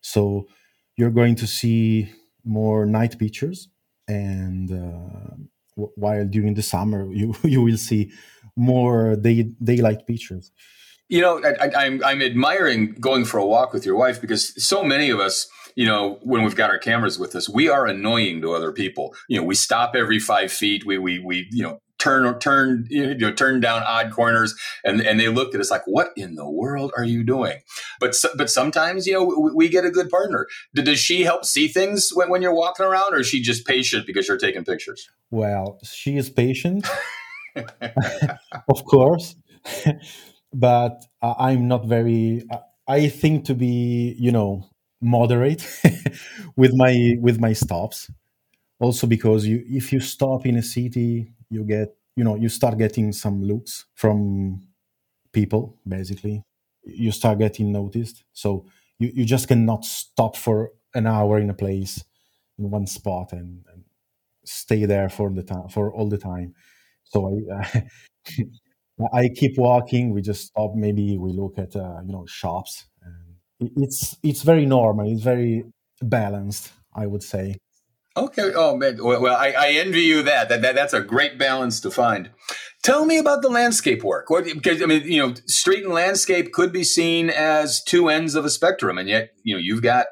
So 0.00 0.48
you're 0.96 1.10
going 1.10 1.36
to 1.36 1.46
see 1.46 2.12
more 2.44 2.86
night 2.86 3.18
pictures 3.18 3.68
and 4.08 4.70
uh, 4.70 5.34
while 5.74 6.26
during 6.26 6.54
the 6.54 6.62
summer 6.62 7.12
you 7.12 7.34
you 7.42 7.62
will 7.62 7.76
see 7.76 8.12
more 8.56 9.16
day 9.16 9.42
daylight 9.62 10.06
pictures. 10.06 10.50
You 11.08 11.20
know, 11.20 11.42
I, 11.44 11.70
I'm 11.76 12.02
I'm 12.04 12.20
admiring 12.22 12.96
going 12.98 13.24
for 13.24 13.38
a 13.38 13.46
walk 13.46 13.72
with 13.72 13.86
your 13.86 13.96
wife 13.96 14.20
because 14.20 14.62
so 14.62 14.82
many 14.82 15.10
of 15.10 15.20
us, 15.20 15.46
you 15.76 15.86
know, 15.86 16.18
when 16.22 16.42
we've 16.42 16.56
got 16.56 16.70
our 16.70 16.78
cameras 16.78 17.16
with 17.16 17.36
us, 17.36 17.48
we 17.48 17.68
are 17.68 17.86
annoying 17.86 18.40
to 18.42 18.52
other 18.52 18.72
people. 18.72 19.14
You 19.28 19.38
know, 19.38 19.46
we 19.46 19.54
stop 19.54 19.94
every 19.94 20.18
five 20.18 20.50
feet. 20.50 20.84
We 20.84 20.98
we 20.98 21.20
we 21.20 21.46
you 21.52 21.62
know 21.62 21.80
turn 22.06 22.38
turn 22.38 22.86
you 22.88 23.14
know 23.14 23.32
turn 23.32 23.60
down 23.60 23.82
odd 23.82 24.10
corners 24.12 24.54
and 24.84 25.00
and 25.00 25.18
they 25.18 25.28
looked 25.28 25.54
at 25.54 25.60
us 25.60 25.70
like 25.70 25.82
what 25.86 26.10
in 26.16 26.34
the 26.36 26.48
world 26.48 26.92
are 26.96 27.04
you 27.04 27.24
doing? 27.24 27.58
But 28.00 28.14
but 28.36 28.48
sometimes 28.50 29.06
you 29.06 29.14
know 29.14 29.24
we, 29.24 29.50
we 29.54 29.68
get 29.68 29.84
a 29.84 29.90
good 29.90 30.08
partner. 30.08 30.46
Does 30.74 30.98
she 30.98 31.22
help 31.22 31.44
see 31.44 31.68
things 31.68 32.10
when, 32.14 32.30
when 32.30 32.42
you're 32.42 32.54
walking 32.54 32.86
around 32.86 33.14
or 33.14 33.20
is 33.20 33.26
she 33.26 33.40
just 33.42 33.66
patient 33.66 34.06
because 34.06 34.28
you're 34.28 34.38
taking 34.38 34.64
pictures? 34.64 35.08
Well 35.30 35.78
she 35.82 36.16
is 36.16 36.30
patient. 36.30 36.86
Of 38.68 38.84
course. 38.84 39.34
But 40.52 41.04
i'm 41.22 41.66
not 41.68 41.86
very 41.86 42.44
i 42.86 43.08
think 43.08 43.44
to 43.44 43.54
be 43.54 44.14
you 44.18 44.30
know 44.30 44.64
moderate 45.00 45.62
with 46.56 46.72
my 46.74 47.16
with 47.20 47.38
my 47.40 47.52
stops. 47.52 48.10
Also 48.78 49.06
because 49.06 49.46
you 49.46 49.64
if 49.66 49.92
you 49.92 50.00
stop 50.00 50.46
in 50.46 50.56
a 50.56 50.62
city 50.62 51.32
you 51.50 51.64
get 51.64 51.95
you 52.16 52.24
know 52.24 52.36
you 52.36 52.48
start 52.48 52.78
getting 52.78 53.12
some 53.12 53.42
looks 53.42 53.86
from 53.94 54.62
people 55.32 55.76
basically. 55.88 56.42
You 56.84 57.12
start 57.12 57.38
getting 57.38 57.72
noticed. 57.72 58.24
So 58.32 58.66
you, 58.98 59.12
you 59.14 59.24
just 59.24 59.48
cannot 59.48 59.84
stop 59.84 60.36
for 60.36 60.72
an 60.94 61.06
hour 61.06 61.38
in 61.38 61.50
a 61.50 61.54
place 61.54 62.04
in 62.58 62.70
one 62.70 62.86
spot 62.86 63.32
and, 63.32 63.64
and 63.72 63.84
stay 64.44 64.86
there 64.86 65.08
for 65.08 65.30
the 65.30 65.42
time 65.42 65.68
for 65.68 65.92
all 65.92 66.08
the 66.08 66.18
time. 66.18 66.54
So 67.04 67.40
i 67.54 67.84
i 69.12 69.28
keep 69.28 69.58
walking. 69.58 70.12
We 70.12 70.22
just 70.22 70.46
stop. 70.48 70.74
Maybe 70.74 71.18
we 71.18 71.32
look 71.32 71.58
at 71.58 71.76
uh, 71.76 72.00
you 72.06 72.12
know 72.12 72.26
shops. 72.26 72.86
And 73.02 73.70
it's 73.76 74.16
it's 74.22 74.42
very 74.42 74.66
normal. 74.66 75.10
It's 75.12 75.22
very 75.22 75.64
balanced 76.02 76.72
i 76.94 77.06
would 77.06 77.22
say 77.22 77.56
Okay. 78.16 78.52
Oh 78.54 78.76
man. 78.76 78.98
Well, 79.02 79.36
I, 79.36 79.54
I 79.56 79.70
envy 79.72 80.02
you 80.02 80.22
that. 80.22 80.48
that. 80.48 80.62
That 80.62 80.74
that's 80.74 80.94
a 80.94 81.00
great 81.00 81.38
balance 81.38 81.80
to 81.80 81.90
find. 81.90 82.30
Tell 82.82 83.04
me 83.04 83.18
about 83.18 83.42
the 83.42 83.48
landscape 83.48 84.02
work. 84.02 84.30
What, 84.30 84.44
because 84.44 84.82
I 84.82 84.86
mean, 84.86 85.02
you 85.04 85.26
know, 85.26 85.34
street 85.46 85.84
and 85.84 85.92
landscape 85.92 86.52
could 86.52 86.72
be 86.72 86.84
seen 86.84 87.30
as 87.30 87.82
two 87.82 88.08
ends 88.08 88.34
of 88.34 88.44
a 88.44 88.50
spectrum, 88.50 88.96
and 88.96 89.08
yet, 89.08 89.30
you 89.42 89.54
know, 89.54 89.60
you've 89.60 89.82
got 89.82 90.06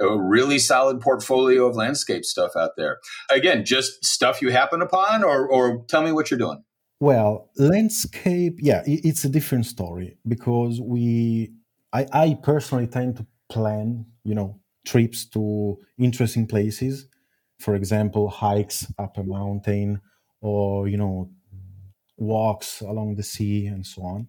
a 0.00 0.16
really 0.16 0.58
solid 0.58 1.00
portfolio 1.00 1.66
of 1.66 1.76
landscape 1.76 2.24
stuff 2.24 2.52
out 2.56 2.70
there. 2.76 2.98
Again, 3.30 3.64
just 3.64 4.04
stuff 4.04 4.40
you 4.40 4.50
happen 4.50 4.80
upon, 4.80 5.22
or 5.24 5.46
or 5.46 5.84
tell 5.88 6.02
me 6.02 6.12
what 6.12 6.30
you're 6.30 6.38
doing. 6.38 6.62
Well, 7.00 7.50
landscape, 7.56 8.58
yeah, 8.60 8.82
it's 8.86 9.24
a 9.24 9.28
different 9.28 9.64
story 9.64 10.18
because 10.28 10.82
we, 10.82 11.50
I, 11.94 12.06
I 12.12 12.38
personally 12.42 12.86
tend 12.86 13.16
to 13.16 13.26
plan, 13.48 14.04
you 14.22 14.34
know, 14.34 14.60
trips 14.84 15.24
to 15.30 15.78
interesting 15.98 16.46
places 16.46 17.06
for 17.60 17.74
example, 17.74 18.28
hikes 18.28 18.86
up 18.98 19.18
a 19.18 19.22
mountain 19.22 20.00
or, 20.40 20.88
you 20.88 20.96
know, 20.96 21.30
walks 22.16 22.80
along 22.80 23.16
the 23.16 23.22
sea 23.22 23.66
and 23.66 23.86
so 23.86 24.02
on. 24.02 24.28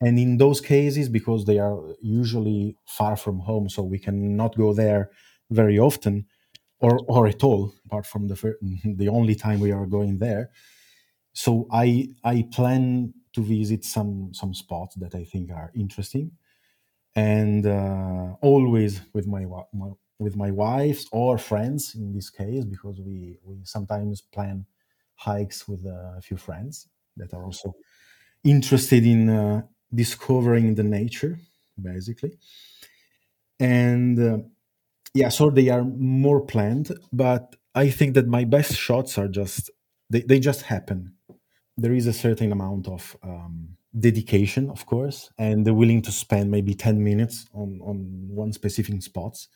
And 0.00 0.18
in 0.18 0.36
those 0.36 0.60
cases, 0.60 1.08
because 1.08 1.44
they 1.44 1.58
are 1.58 1.78
usually 2.02 2.76
far 2.86 3.16
from 3.16 3.40
home, 3.40 3.68
so 3.68 3.82
we 3.82 3.98
cannot 3.98 4.56
go 4.56 4.72
there 4.74 5.10
very 5.50 5.78
often 5.78 6.26
or, 6.80 7.00
or 7.08 7.26
at 7.26 7.42
all, 7.42 7.72
apart 7.86 8.06
from 8.06 8.28
the, 8.28 8.54
the 8.84 9.08
only 9.08 9.34
time 9.34 9.60
we 9.60 9.72
are 9.72 9.86
going 9.86 10.18
there. 10.18 10.50
So 11.32 11.66
I, 11.70 12.08
I 12.24 12.46
plan 12.52 13.14
to 13.34 13.42
visit 13.42 13.84
some, 13.84 14.30
some 14.32 14.54
spots 14.54 14.96
that 14.96 15.14
I 15.14 15.24
think 15.24 15.50
are 15.50 15.72
interesting 15.74 16.32
and 17.14 17.66
uh, 17.66 18.34
always 18.42 19.00
with 19.14 19.26
my, 19.26 19.46
my 19.72 19.90
with 20.18 20.36
my 20.36 20.50
wives 20.50 21.06
or 21.12 21.38
friends 21.38 21.94
in 21.94 22.12
this 22.12 22.30
case 22.30 22.64
because 22.64 23.00
we 23.00 23.38
we 23.44 23.56
sometimes 23.64 24.20
plan 24.20 24.66
hikes 25.14 25.68
with 25.68 25.84
a 25.86 26.20
few 26.22 26.36
friends 26.36 26.88
that 27.16 27.32
are 27.34 27.44
also 27.44 27.74
interested 28.44 29.04
in 29.06 29.28
uh, 29.28 29.62
discovering 29.94 30.74
the 30.74 30.82
nature 30.82 31.38
basically. 31.80 32.38
And 33.58 34.18
uh, 34.18 34.38
yeah 35.16 35.30
so 35.30 35.50
they 35.50 35.68
are 35.70 35.84
more 35.84 36.40
planned 36.42 36.92
but 37.12 37.56
i 37.74 37.88
think 37.88 38.14
that 38.14 38.26
my 38.26 38.44
best 38.44 38.74
shots 38.76 39.16
are 39.18 39.28
just 39.28 39.70
they, 40.08 40.20
they 40.20 40.38
just 40.38 40.62
happen. 40.62 41.14
There 41.76 41.92
is 41.92 42.06
a 42.06 42.12
certain 42.12 42.52
amount 42.52 42.86
of 42.86 43.16
um, 43.24 43.76
dedication 43.98 44.70
of 44.70 44.86
course 44.86 45.30
and 45.38 45.66
they're 45.66 45.82
willing 45.82 46.02
to 46.02 46.12
spend 46.12 46.50
maybe 46.50 46.74
10 46.74 47.02
minutes 47.02 47.46
on 47.52 47.80
on 47.82 47.96
one 48.28 48.52
specific 48.52 49.02
spots 49.02 49.48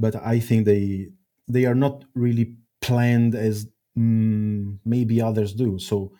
but 0.00 0.16
I 0.16 0.40
think 0.40 0.64
they 0.64 1.08
they 1.46 1.66
are 1.66 1.74
not 1.74 2.04
really 2.14 2.56
planned 2.80 3.34
as 3.34 3.66
mm, 3.96 4.78
maybe 4.84 5.20
others 5.20 5.52
do. 5.52 5.78
So, 5.78 6.12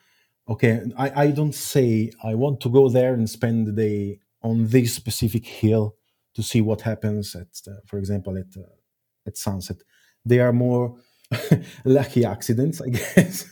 okay, 0.49 0.83
I, 0.97 1.25
I 1.25 1.31
don't 1.31 1.55
say 1.55 2.13
I 2.23 2.35
want 2.35 2.61
to 2.61 2.69
go 2.69 2.89
there 2.89 3.15
and 3.15 3.29
spend 3.29 3.67
the 3.67 3.73
day 3.73 4.21
on 4.43 4.69
this 4.69 4.95
specific 4.95 5.47
hill 5.47 5.97
to 6.35 6.43
see 6.43 6.61
what 6.61 6.83
happens 6.83 7.35
at, 7.35 7.49
uh, 7.67 7.81
for 7.87 7.99
example, 7.99 8.37
at 8.37 8.53
uh, 8.57 8.77
at 9.27 9.37
sunset. 9.37 9.79
They 10.25 10.41
are 10.41 10.53
more 10.53 10.97
lucky 11.85 12.25
accidents, 12.25 12.81
I 12.81 12.89
guess. 12.99 13.47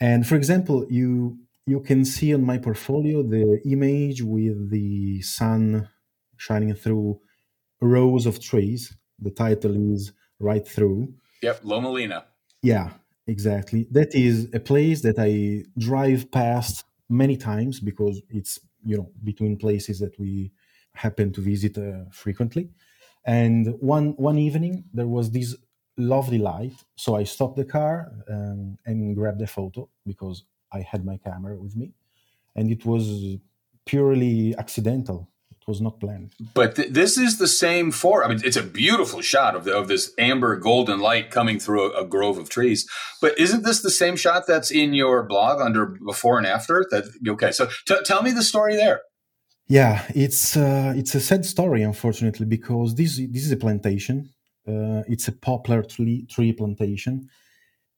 and 0.00 0.26
for 0.26 0.34
example, 0.34 0.86
you 0.90 1.38
you 1.66 1.80
can 1.80 2.04
see 2.04 2.34
on 2.34 2.42
my 2.42 2.58
portfolio 2.58 3.22
the 3.22 3.60
image 3.64 4.22
with 4.22 4.70
the 4.70 5.22
sun 5.22 5.88
shining 6.36 6.74
through 6.74 7.20
rows 7.80 8.26
of 8.26 8.40
trees 8.40 8.96
the 9.18 9.30
title 9.30 9.94
is 9.94 10.12
Right 10.38 10.66
Through. 10.66 11.14
Yep, 11.42 11.60
Loma 11.64 11.90
Linda. 11.90 12.26
Yeah. 12.62 12.90
exactly. 13.26 13.86
That 13.90 14.14
is 14.14 14.48
a 14.54 14.60
place 14.60 15.02
that 15.02 15.18
I 15.18 15.64
drive 15.78 16.30
past 16.30 16.84
many 17.08 17.36
times 17.36 17.80
because 17.80 18.22
it's 18.30 18.58
you 18.84 18.96
know 18.96 19.10
between 19.24 19.56
places 19.56 19.98
that 20.00 20.18
we 20.18 20.52
happen 20.94 21.32
to 21.32 21.40
visit 21.40 21.76
uh, 21.78 22.04
frequently. 22.10 22.70
And 23.24 23.74
one 23.80 24.14
one 24.16 24.38
evening 24.38 24.84
there 24.92 25.08
was 25.08 25.30
this 25.30 25.56
lovely 25.96 26.38
light, 26.38 26.74
so 26.96 27.16
I 27.16 27.24
stopped 27.24 27.56
the 27.56 27.64
car 27.64 28.12
um, 28.28 28.78
and 28.86 29.14
grabbed 29.16 29.42
a 29.42 29.46
photo 29.46 29.88
because 30.06 30.44
I 30.72 30.80
had 30.80 31.04
my 31.04 31.16
camera 31.16 31.56
with 31.56 31.74
me, 31.76 31.92
and 32.54 32.70
it 32.70 32.84
was 32.84 33.38
purely 33.84 34.54
accidental. 34.56 35.28
Was 35.66 35.80
not 35.80 35.98
planned. 35.98 36.30
But 36.54 36.76
th- 36.76 36.90
this 36.90 37.18
is 37.18 37.38
the 37.38 37.48
same 37.48 37.90
for. 37.90 38.24
I 38.24 38.28
mean, 38.28 38.40
it's 38.44 38.56
a 38.56 38.62
beautiful 38.62 39.20
shot 39.20 39.56
of 39.56 39.64
the, 39.64 39.76
of 39.76 39.88
this 39.88 40.12
amber 40.16 40.54
golden 40.54 41.00
light 41.00 41.32
coming 41.32 41.58
through 41.58 41.92
a, 41.92 42.02
a, 42.02 42.06
grove 42.06 42.38
of 42.38 42.48
trees. 42.48 42.88
But 43.20 43.36
isn't 43.36 43.64
this 43.64 43.82
the 43.82 43.90
same 43.90 44.14
shot 44.14 44.46
that's 44.46 44.70
in 44.70 44.94
your 44.94 45.24
blog 45.24 45.60
under 45.60 45.86
before 45.86 46.38
and 46.38 46.46
after? 46.46 46.86
That 46.92 47.04
okay? 47.28 47.50
So 47.50 47.66
t- 47.84 48.04
tell 48.04 48.22
me 48.22 48.30
the 48.30 48.44
story 48.44 48.76
there. 48.76 49.00
Yeah, 49.66 50.04
it's 50.14 50.56
uh, 50.56 50.92
it's 50.96 51.16
a 51.16 51.20
sad 51.20 51.44
story, 51.44 51.82
unfortunately, 51.82 52.46
because 52.46 52.94
this 52.94 53.16
this 53.16 53.44
is 53.44 53.50
a 53.50 53.56
plantation. 53.56 54.30
Uh, 54.68 55.02
it's 55.08 55.26
a 55.26 55.32
poplar 55.32 55.82
tree, 55.82 56.26
tree 56.26 56.52
plantation. 56.52 57.28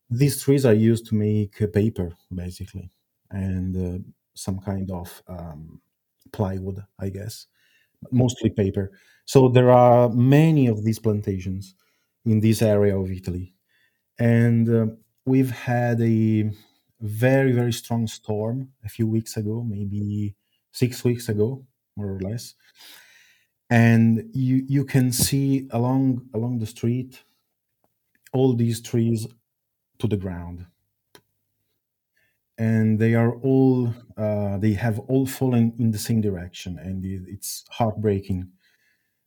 These 0.09 0.43
trees 0.43 0.65
are 0.65 0.73
used 0.73 1.07
to 1.09 1.15
make 1.15 1.61
paper, 1.75 2.13
basically, 2.35 2.91
and 3.31 3.77
uh, 3.77 3.99
some 4.35 4.59
kind 4.59 4.91
of 4.91 5.23
um, 5.29 5.83
plywood, 6.33 6.85
I 6.99 7.11
guess, 7.11 7.47
mostly 8.11 8.51
paper. 8.51 8.91
So 9.25 9.49
there 9.49 9.71
are 9.71 10.09
many 10.11 10.67
of 10.69 10.85
these 10.85 10.99
plantations 10.99 11.75
in 12.25 12.41
this 12.41 12.63
area 12.63 12.99
of 12.99 13.11
Italy, 13.11 13.55
and 14.19 14.69
uh, 14.69 14.87
we've 15.27 15.51
had 15.51 16.01
a 16.01 16.51
very 17.01 17.53
very 17.53 17.73
strong 17.73 18.07
storm 18.07 18.71
a 18.85 18.89
few 18.89 19.07
weeks 19.07 19.37
ago, 19.37 19.63
maybe 19.63 20.35
six 20.73 21.05
weeks 21.05 21.29
ago, 21.29 21.65
more 21.97 22.13
or 22.13 22.21
less. 22.21 22.55
And 23.71 24.31
you 24.33 24.65
you 24.67 24.85
can 24.85 25.13
see 25.13 25.69
along 25.71 26.29
along 26.35 26.59
the 26.59 26.67
street 26.67 27.23
all 28.33 28.55
these 28.55 28.81
trees 28.81 29.27
to 29.99 30.07
the 30.07 30.17
ground, 30.17 30.67
and 32.59 32.99
they 32.99 33.15
are 33.15 33.35
all 33.37 33.95
uh, 34.17 34.59
they 34.59 34.73
have 34.73 34.99
all 35.01 35.27
fallen 35.27 35.73
in 35.79 35.91
the 35.93 35.99
same 35.99 36.21
direction, 36.21 36.79
and 36.79 37.05
it's 37.05 37.65
heartbreaking 37.71 38.49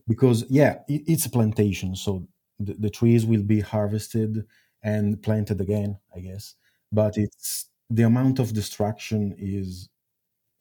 because 0.08 0.46
yeah, 0.50 0.80
it's 0.88 1.26
a 1.26 1.30
plantation, 1.30 1.96
so 1.96 2.28
the, 2.60 2.74
the 2.76 2.90
trees 2.90 3.26
will 3.26 3.44
be 3.44 3.62
harvested 3.62 4.46
and 4.84 5.22
planted 5.24 5.62
again, 5.62 5.98
I 6.16 6.20
guess. 6.22 6.56
But 6.92 7.18
it's 7.18 7.70
the 7.90 8.04
amount 8.04 8.40
of 8.40 8.54
destruction 8.54 9.36
is 9.38 9.90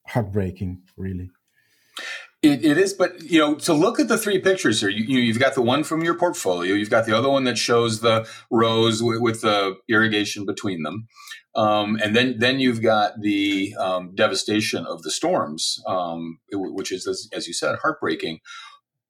heartbreaking, 0.06 0.82
really. 0.96 1.30
It, 2.42 2.64
it 2.64 2.78
is, 2.78 2.94
but 2.94 3.22
you 3.22 3.38
know, 3.38 3.54
to 3.56 3.74
look 3.74 4.00
at 4.00 4.08
the 4.08 4.16
three 4.16 4.38
pictures 4.38 4.80
here, 4.80 4.88
you, 4.88 5.04
you 5.04 5.32
have 5.32 5.40
got 5.40 5.54
the 5.54 5.60
one 5.60 5.84
from 5.84 6.02
your 6.02 6.14
portfolio, 6.14 6.74
you've 6.74 6.88
got 6.88 7.04
the 7.04 7.16
other 7.16 7.28
one 7.28 7.44
that 7.44 7.58
shows 7.58 8.00
the 8.00 8.26
rows 8.50 9.02
with, 9.02 9.20
with 9.20 9.42
the 9.42 9.76
irrigation 9.90 10.46
between 10.46 10.82
them, 10.82 11.06
um, 11.54 11.98
and 12.02 12.16
then 12.16 12.36
then 12.38 12.58
you've 12.58 12.80
got 12.80 13.20
the 13.20 13.74
um, 13.78 14.14
devastation 14.14 14.86
of 14.86 15.02
the 15.02 15.10
storms, 15.10 15.82
um, 15.86 16.38
which 16.50 16.90
is, 16.92 17.06
as, 17.06 17.28
as 17.34 17.46
you 17.46 17.52
said, 17.52 17.76
heartbreaking. 17.82 18.38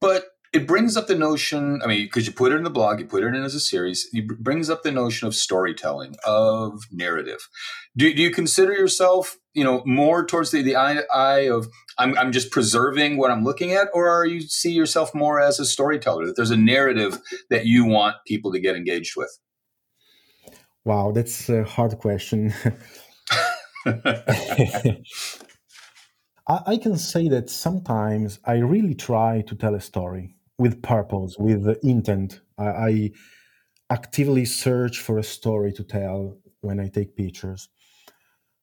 But 0.00 0.24
it 0.52 0.66
brings 0.66 0.96
up 0.96 1.06
the 1.06 1.14
notion 1.14 1.80
i 1.82 1.86
mean 1.86 2.04
because 2.04 2.26
you 2.26 2.32
put 2.32 2.52
it 2.52 2.56
in 2.56 2.64
the 2.64 2.70
blog 2.70 2.98
you 2.98 3.06
put 3.06 3.22
it 3.22 3.28
in 3.28 3.42
as 3.42 3.54
a 3.54 3.60
series 3.60 4.08
it 4.12 4.26
brings 4.38 4.68
up 4.68 4.82
the 4.82 4.90
notion 4.90 5.26
of 5.28 5.34
storytelling 5.34 6.16
of 6.26 6.82
narrative. 6.90 7.48
Do, 7.96 8.12
do 8.12 8.22
you 8.22 8.30
consider 8.30 8.72
yourself 8.72 9.36
you 9.54 9.64
know 9.64 9.82
more 9.84 10.24
towards 10.26 10.50
the, 10.50 10.62
the 10.62 10.76
eye, 10.76 11.02
eye 11.12 11.48
of 11.48 11.68
I'm, 11.98 12.16
I'm 12.18 12.32
just 12.32 12.50
preserving 12.50 13.16
what 13.16 13.30
i'm 13.30 13.44
looking 13.44 13.72
at 13.72 13.88
or 13.94 14.08
are 14.08 14.26
you 14.26 14.40
see 14.42 14.72
yourself 14.72 15.14
more 15.14 15.40
as 15.40 15.60
a 15.60 15.64
storyteller 15.64 16.26
that 16.26 16.36
there's 16.36 16.50
a 16.50 16.56
narrative 16.56 17.18
that 17.50 17.66
you 17.66 17.84
want 17.84 18.16
people 18.26 18.52
to 18.52 18.60
get 18.60 18.76
engaged 18.76 19.14
with? 19.16 19.38
Wow 20.84 21.12
that's 21.12 21.48
a 21.48 21.64
hard 21.64 21.98
question. 21.98 22.52
I, 26.50 26.60
I 26.66 26.76
can 26.76 26.98
say 26.98 27.28
that 27.28 27.48
sometimes 27.48 28.40
I 28.44 28.58
really 28.58 28.94
try 28.94 29.42
to 29.42 29.54
tell 29.54 29.74
a 29.74 29.80
story 29.80 30.34
with 30.60 30.82
purpose, 30.82 31.36
with 31.38 31.62
intent. 31.84 32.40
I, 32.58 32.68
I 32.88 33.10
actively 33.90 34.44
search 34.46 35.00
for 35.00 35.18
a 35.18 35.24
story 35.24 35.72
to 35.74 35.84
tell 35.84 36.38
when 36.62 36.80
I 36.80 36.88
take 36.88 37.16
pictures. 37.16 37.68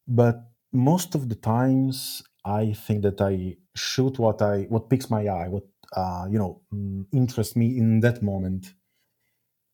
But 0.07 0.38
most 0.73 1.15
of 1.15 1.29
the 1.29 1.36
times, 1.36 2.23
I 2.45 2.73
think 2.73 3.01
that 3.03 3.21
I 3.21 3.57
shoot 3.75 4.19
what 4.19 4.41
I 4.41 4.63
what 4.69 4.89
picks 4.89 5.10
my 5.10 5.27
eye, 5.27 5.47
what 5.49 5.63
uh, 5.93 6.25
you 6.29 6.38
know 6.39 6.62
mm, 6.73 7.05
interests 7.13 7.55
me 7.55 7.77
in 7.77 7.99
that 8.01 8.21
moment. 8.21 8.73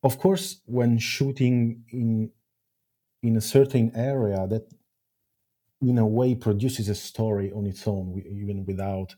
Of 0.04 0.18
course, 0.18 0.60
when 0.66 0.98
shooting 0.98 1.84
in 1.90 2.30
in 3.22 3.36
a 3.36 3.42
certain 3.42 3.92
area, 3.96 4.46
that 4.48 4.68
in 5.82 5.98
a 5.98 6.06
way 6.06 6.34
produces 6.34 6.88
a 6.88 6.94
story 6.94 7.52
on 7.52 7.66
its 7.66 7.86
own, 7.86 8.22
even 8.30 8.64
without 8.64 9.14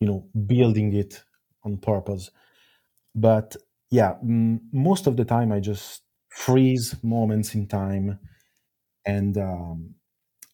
you 0.00 0.08
know 0.08 0.28
building 0.46 0.94
it 0.94 1.22
on 1.64 1.78
purpose. 1.78 2.30
But 3.14 3.56
yeah, 3.90 4.16
m- 4.22 4.60
most 4.72 5.06
of 5.06 5.16
the 5.16 5.24
time 5.24 5.52
I 5.52 5.60
just 5.60 6.02
freeze 6.30 6.96
moments 7.02 7.54
in 7.54 7.66
time, 7.68 8.18
and 9.06 9.36
um, 9.38 9.94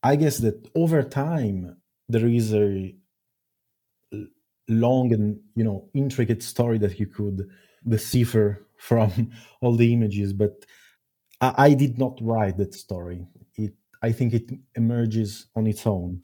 I 0.02 0.16
guess 0.16 0.38
that 0.38 0.68
over 0.74 1.02
time 1.02 1.76
there 2.08 2.28
is 2.28 2.54
a 2.54 2.94
long 4.68 5.12
and 5.12 5.38
you 5.54 5.64
know 5.64 5.88
intricate 5.94 6.42
story 6.42 6.78
that 6.78 6.98
you 7.00 7.06
could 7.06 7.48
decipher 7.86 8.66
from 8.78 9.30
all 9.60 9.74
the 9.76 9.92
images, 9.92 10.32
but 10.32 10.64
I, 11.40 11.54
I 11.58 11.74
did 11.74 11.98
not 11.98 12.18
write 12.22 12.58
that 12.58 12.74
story. 12.74 13.26
It 13.56 13.74
I 14.02 14.12
think 14.12 14.34
it 14.34 14.50
emerges 14.76 15.46
on 15.56 15.66
its 15.66 15.86
own. 15.86 16.22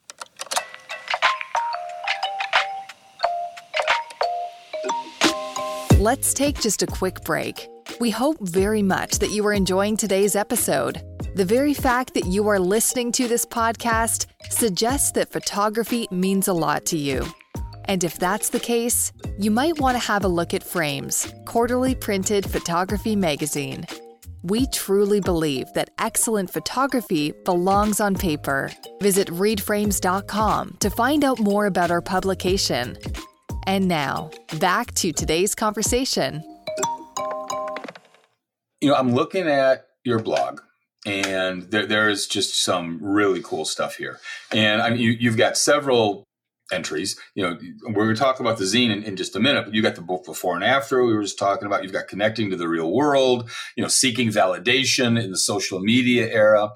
Let's 6.05 6.35
take 6.35 6.61
just 6.61 6.83
a 6.83 6.87
quick 6.87 7.23
break. 7.23 7.67
We 7.99 8.11
hope 8.11 8.37
very 8.43 8.83
much 8.83 9.21
that 9.21 9.31
you 9.31 9.47
are 9.47 9.55
enjoying 9.55 9.97
today's 9.97 10.37
episode. 10.37 11.01
The 11.35 11.47
very 11.47 11.73
fact 11.73 12.13
that 12.13 12.27
you 12.27 12.47
are 12.49 12.61
listening 12.61 13.11
to 13.13 13.27
this 13.27 13.47
podcast 13.47 14.27
suggests 14.51 15.13
that 15.13 15.33
photography 15.33 16.07
means 16.11 16.47
a 16.47 16.53
lot 16.53 16.85
to 16.93 16.99
you. 16.99 17.25
And 17.87 18.05
if 18.05 18.19
that's 18.19 18.51
the 18.51 18.61
case, 18.61 19.13
you 19.39 19.51
might 19.51 19.81
want 19.81 19.95
to 19.95 20.07
have 20.07 20.25
a 20.25 20.29
look 20.29 20.53
at 20.53 20.63
Frames, 20.63 21.33
quarterly 21.47 21.95
printed 21.95 22.45
photography 22.51 23.17
magazine. 23.17 23.87
We 24.43 24.67
truly 24.67 25.21
believe 25.21 25.73
that 25.73 25.89
excellent 25.99 26.51
photography 26.51 27.33
belongs 27.47 27.99
on 27.99 28.15
paper. 28.15 28.71
Visit 29.01 29.29
readframes.com 29.29 30.77
to 30.81 30.91
find 30.91 31.25
out 31.25 31.41
more 31.41 31.65
about 31.65 31.91
our 31.91 32.03
publication. 32.03 32.99
And 33.67 33.89
now, 33.89 34.31
back 34.59 34.93
to 34.95 35.13
today's 35.13 35.55
conversation. 35.55 36.45
You 38.81 38.91
know, 38.91 38.95
I'm 38.95 39.15
looking 39.15 39.49
at 39.49 39.87
your 40.05 40.19
blog, 40.19 40.61
and 41.07 41.63
there, 41.71 41.87
there's 41.87 42.27
just 42.27 42.63
some 42.63 42.99
really 43.03 43.41
cool 43.43 43.65
stuff 43.65 43.97
here. 43.97 44.21
And 44.53 44.83
I 44.83 44.91
mean, 44.91 45.01
you, 45.01 45.11
you've 45.13 45.39
got 45.39 45.57
several 45.57 46.25
entries. 46.73 47.19
You 47.35 47.45
know, 47.45 47.59
we're 47.89 48.05
going 48.05 48.15
to 48.15 48.21
talk 48.21 48.41
about 48.41 48.59
the 48.59 48.65
zine 48.65 48.91
in, 48.91 49.03
in, 49.03 49.17
just 49.17 49.37
a 49.37 49.41
minute, 49.41 49.65
but 49.65 49.75
you 49.75 49.83
got 49.83 49.95
the 49.95 50.03
book 50.03 50.25
before 50.25 50.55
and 50.55 50.65
after. 50.65 51.05
We 51.05 51.15
were 51.15 51.23
just 51.23 51.39
talking 51.39 51.67
about. 51.67 51.83
You've 51.83 51.93
got 51.93 52.09
connecting 52.09 52.51
to 52.51 52.57
the 52.57 52.69
real 52.69 52.93
world. 52.93 53.51
You 53.77 53.83
know, 53.83 53.89
seeking 53.89 54.29
validation 54.29 55.23
in 55.23 55.31
the 55.31 55.39
social 55.39 55.81
media 55.81 56.27
era. 56.33 56.71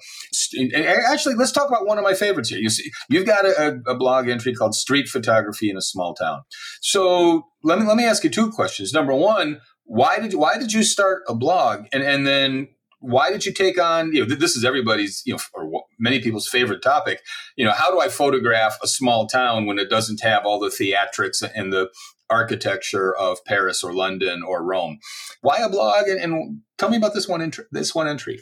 And 0.57 0.75
actually, 0.75 1.35
let's 1.35 1.53
talk 1.53 1.69
about 1.69 1.87
one 1.87 1.99
of 1.99 2.05
my 2.05 2.15
favorites 2.15 2.51
here. 2.51 2.59
You 2.59 2.71
see, 2.71 2.91
you've 3.09 3.27
got 3.27 3.45
a, 3.45 3.81
a 3.87 3.97
blog 3.97 4.29
entry 4.29 4.55
called 4.55 4.75
"Street 4.75 5.09
Photography 5.09 5.71
in 5.71 5.77
a 5.77 5.83
Small 5.83 6.15
Town." 6.15 6.43
So 6.81 7.47
let 7.63 7.79
me 7.79 7.87
let 7.87 7.97
me 7.97 8.05
ask 8.05 8.25
you 8.25 8.31
two 8.31 8.51
questions. 8.51 8.93
Number 8.93 9.15
one. 9.15 9.61
Why 9.91 10.19
did 10.19 10.35
you, 10.35 10.39
why 10.39 10.59
did 10.59 10.71
you 10.71 10.83
start 10.83 11.23
a 11.29 11.35
blog 11.35 11.87
and 11.95 12.03
and 12.03 12.27
then 12.27 12.69
why 13.01 13.31
did 13.31 13.47
you 13.47 13.53
take 13.53 13.81
on 13.81 14.13
you 14.13 14.27
know 14.27 14.35
this 14.35 14.57
is 14.57 14.65
everybody's 14.65 15.23
you 15.25 15.35
know 15.35 15.41
or 15.55 15.85
many 15.99 16.21
people's 16.21 16.49
favorite 16.49 16.83
topic. 16.83 17.21
You 17.57 17.65
know 17.65 17.73
how 17.73 17.91
do 17.91 18.01
i 18.01 18.09
photograph 18.09 18.79
a 18.83 18.89
small 18.89 19.27
town 19.27 19.67
when 19.67 19.79
it 19.79 19.91
doesn't 19.91 20.21
have 20.23 20.45
all 20.45 20.59
the 20.59 20.69
theatrics 20.69 21.43
and 21.55 21.73
the 21.73 21.91
architecture 22.31 23.17
of 23.17 23.45
paris 23.45 23.83
or 23.83 23.93
london 23.93 24.43
or 24.43 24.63
rome? 24.65 24.99
Why 25.41 25.59
a 25.59 25.69
blog 25.69 26.09
and, 26.09 26.21
and 26.21 26.61
tell 26.77 26.91
me 26.91 26.97
about 26.97 27.15
this 27.15 27.29
one 27.29 27.43
entry 27.43 27.65
this 27.71 27.95
one 27.95 28.09
entry. 28.09 28.41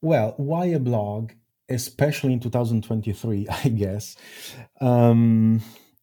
Well 0.00 0.34
why 0.36 0.66
a 0.66 0.78
blog 0.78 1.32
especially 1.70 2.32
in 2.32 2.40
2023 2.40 3.46
i 3.64 3.68
guess. 3.68 4.16
Um, 4.80 5.60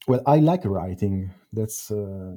well 0.08 0.22
i 0.26 0.38
like 0.38 0.63
writing. 0.65 1.32
That's 1.52 1.89
uh, 1.89 2.36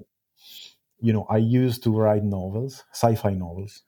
you 1.00 1.12
know 1.12 1.26
i 1.28 1.36
used 1.36 1.82
to 1.82 1.90
write 1.90 2.24
novels 2.24 2.84
sci-fi 2.92 3.34
novels 3.34 3.82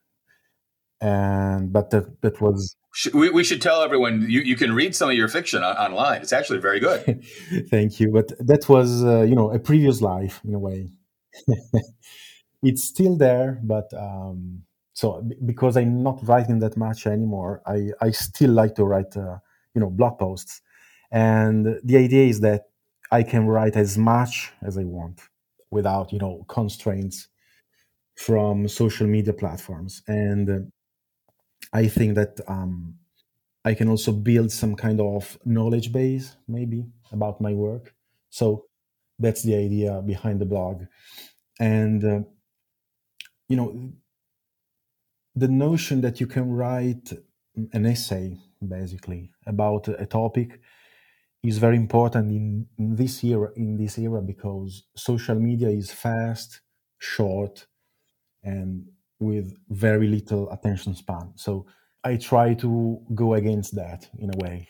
and 1.00 1.72
but 1.72 1.90
that 1.90 2.20
that 2.22 2.40
was 2.40 2.76
we, 3.14 3.30
we 3.30 3.44
should 3.44 3.62
tell 3.62 3.82
everyone 3.82 4.26
you, 4.28 4.40
you 4.40 4.56
can 4.56 4.72
read 4.72 4.94
some 4.94 5.08
of 5.10 5.16
your 5.16 5.28
fiction 5.28 5.62
on, 5.62 5.76
online. 5.76 6.20
It's 6.22 6.32
actually 6.32 6.58
very 6.58 6.80
good. 6.80 7.24
Thank 7.70 8.00
you. 8.00 8.10
But 8.12 8.32
that 8.46 8.68
was 8.68 9.04
uh, 9.04 9.22
you 9.22 9.34
know 9.34 9.50
a 9.52 9.58
previous 9.58 10.00
life 10.00 10.40
in 10.44 10.54
a 10.54 10.58
way. 10.58 10.88
It's 12.62 12.84
still 12.84 13.16
there 13.16 13.58
but 13.62 13.88
um, 13.96 14.64
so 14.92 15.26
because 15.46 15.78
i'm 15.78 16.02
not 16.02 16.18
writing 16.28 16.58
that 16.58 16.76
much 16.76 17.06
anymore 17.06 17.62
i 17.64 17.88
i 18.02 18.10
still 18.10 18.50
like 18.50 18.74
to 18.74 18.84
write 18.84 19.16
uh, 19.16 19.38
you 19.74 19.80
know 19.80 19.88
blog 19.88 20.18
posts. 20.18 20.60
And 21.10 21.80
the 21.82 21.96
idea 21.96 22.26
is 22.26 22.40
that 22.40 22.64
i 23.10 23.22
can 23.22 23.46
write 23.46 23.76
as 23.76 23.96
much 23.96 24.52
as 24.60 24.76
i 24.76 24.84
want 24.84 25.22
without 25.70 26.12
you 26.12 26.18
know 26.18 26.44
constraints 26.48 27.28
from 28.20 28.68
social 28.68 29.06
media 29.06 29.32
platforms. 29.32 30.02
And 30.06 30.50
uh, 30.50 30.58
i 31.72 31.86
think 31.86 32.14
that 32.14 32.40
um, 32.48 32.94
i 33.64 33.74
can 33.74 33.88
also 33.88 34.12
build 34.12 34.50
some 34.50 34.74
kind 34.74 35.00
of 35.00 35.38
knowledge 35.44 35.92
base 35.92 36.36
maybe 36.48 36.86
about 37.12 37.40
my 37.40 37.52
work. 37.52 37.94
So 38.30 38.66
that's 39.18 39.42
the 39.42 39.56
idea 39.56 40.02
behind 40.02 40.40
the 40.40 40.46
blog. 40.46 40.84
And 41.58 42.04
uh, 42.04 42.20
you 43.48 43.56
know 43.56 43.92
the 45.34 45.48
notion 45.48 46.00
that 46.00 46.20
you 46.20 46.26
can 46.26 46.50
write 46.50 47.12
an 47.72 47.86
essay 47.86 48.36
basically 48.66 49.32
about 49.46 49.88
a 49.88 50.06
topic 50.06 50.60
is 51.42 51.58
very 51.58 51.76
important 51.76 52.30
in, 52.30 52.66
in 52.78 52.94
this 52.96 53.24
era 53.24 53.50
in 53.56 53.76
this 53.76 53.98
era 53.98 54.20
because 54.20 54.84
social 54.96 55.34
media 55.34 55.68
is 55.68 55.90
fast 55.90 56.60
short 56.98 57.66
and 58.42 58.86
with 59.20 59.54
very 59.68 60.08
little 60.08 60.50
attention 60.50 60.94
span 60.94 61.32
so 61.36 61.66
i 62.04 62.16
try 62.16 62.54
to 62.54 62.98
go 63.14 63.34
against 63.34 63.74
that 63.76 64.08
in 64.18 64.30
a 64.34 64.38
way 64.38 64.66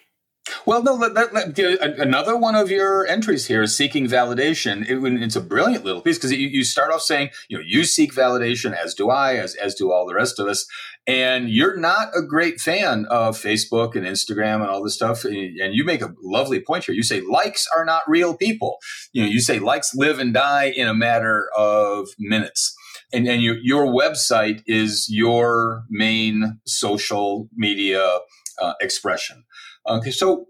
well, 0.66 0.82
no, 0.82 0.94
let, 0.94 1.14
let, 1.32 1.58
another 1.98 2.36
one 2.36 2.54
of 2.54 2.70
your 2.70 3.06
entries 3.06 3.46
here 3.46 3.62
is 3.62 3.76
seeking 3.76 4.06
validation. 4.06 4.88
It, 4.88 5.22
it's 5.22 5.36
a 5.36 5.40
brilliant 5.40 5.84
little 5.84 6.02
piece 6.02 6.18
because 6.18 6.32
you, 6.32 6.48
you, 6.48 6.64
start 6.64 6.92
off 6.92 7.02
saying, 7.02 7.30
you 7.48 7.58
know, 7.58 7.64
you 7.66 7.84
seek 7.84 8.14
validation, 8.14 8.74
as 8.76 8.94
do 8.94 9.10
I, 9.10 9.36
as, 9.36 9.54
as 9.54 9.74
do 9.74 9.92
all 9.92 10.06
the 10.06 10.14
rest 10.14 10.38
of 10.38 10.46
us. 10.46 10.66
And 11.06 11.48
you're 11.48 11.76
not 11.76 12.08
a 12.16 12.22
great 12.22 12.60
fan 12.60 13.06
of 13.06 13.36
Facebook 13.36 13.96
and 13.96 14.06
Instagram 14.06 14.56
and 14.56 14.70
all 14.70 14.82
this 14.82 14.94
stuff. 14.94 15.24
And 15.24 15.74
you 15.74 15.84
make 15.84 16.02
a 16.02 16.14
lovely 16.22 16.60
point 16.60 16.84
here. 16.84 16.94
You 16.94 17.02
say 17.02 17.20
likes 17.20 17.66
are 17.74 17.84
not 17.84 18.02
real 18.06 18.36
people. 18.36 18.78
You 19.12 19.22
know, 19.22 19.28
you 19.28 19.40
say 19.40 19.58
likes 19.58 19.94
live 19.94 20.18
and 20.18 20.34
die 20.34 20.66
in 20.66 20.88
a 20.88 20.94
matter 20.94 21.48
of 21.56 22.08
minutes 22.18 22.76
and, 23.12 23.26
and 23.26 23.42
your, 23.42 23.56
your 23.62 23.86
website 23.86 24.62
is 24.66 25.06
your 25.08 25.84
main 25.90 26.60
social 26.66 27.48
media 27.54 28.20
uh, 28.60 28.74
expression. 28.80 29.44
Okay, 29.86 30.10
so 30.10 30.46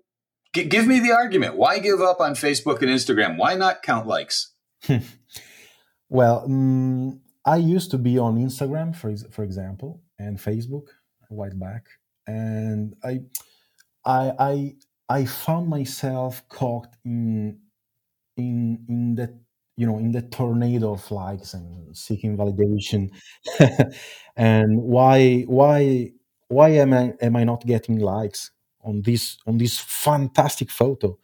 g- 0.55 0.64
give 0.64 0.87
me 0.87 1.01
the 1.01 1.12
argument. 1.12 1.57
Why 1.57 1.79
give 1.79 2.01
up 2.01 2.20
on 2.20 2.35
Facebook 2.35 2.83
and 2.83 2.90
Instagram? 2.90 3.37
Why 3.37 3.55
not 3.55 3.83
count 3.83 4.07
likes? 4.07 4.53
well, 6.09 6.44
um, 6.44 7.20
I 7.44 7.57
used 7.57 7.90
to 7.92 7.99
be 7.99 8.18
on 8.18 8.37
Instagram, 8.37 8.94
for 8.94 9.14
for 9.31 9.44
example, 9.44 10.03
and 10.18 10.38
Facebook 10.38 10.88
a 11.31 11.35
while 11.35 11.55
back, 11.55 11.87
and 12.27 12.94
I, 13.05 13.20
I, 14.05 14.33
I, 14.38 14.75
I 15.09 15.25
found 15.25 15.68
myself 15.68 16.46
caught 16.49 16.88
in, 17.05 17.59
in, 18.37 18.85
in 18.88 19.14
that 19.16 19.35
you 19.81 19.87
know 19.87 19.99
in 19.99 20.12
the 20.12 20.23
tornado 20.23 20.93
of 20.93 21.11
likes 21.11 21.55
and 21.55 21.97
seeking 21.97 22.37
validation. 22.37 23.11
And 24.37 24.81
why 24.83 25.43
why 25.43 26.12
why 26.49 26.69
am 26.71 26.93
i 26.95 27.12
am 27.21 27.37
i 27.37 27.45
not 27.45 27.66
getting 27.66 27.99
likes 27.99 28.51
on 28.83 29.03
this 29.03 29.37
on 29.47 29.59
this 29.59 29.79
fantastic 29.79 30.71
photo? 30.71 31.19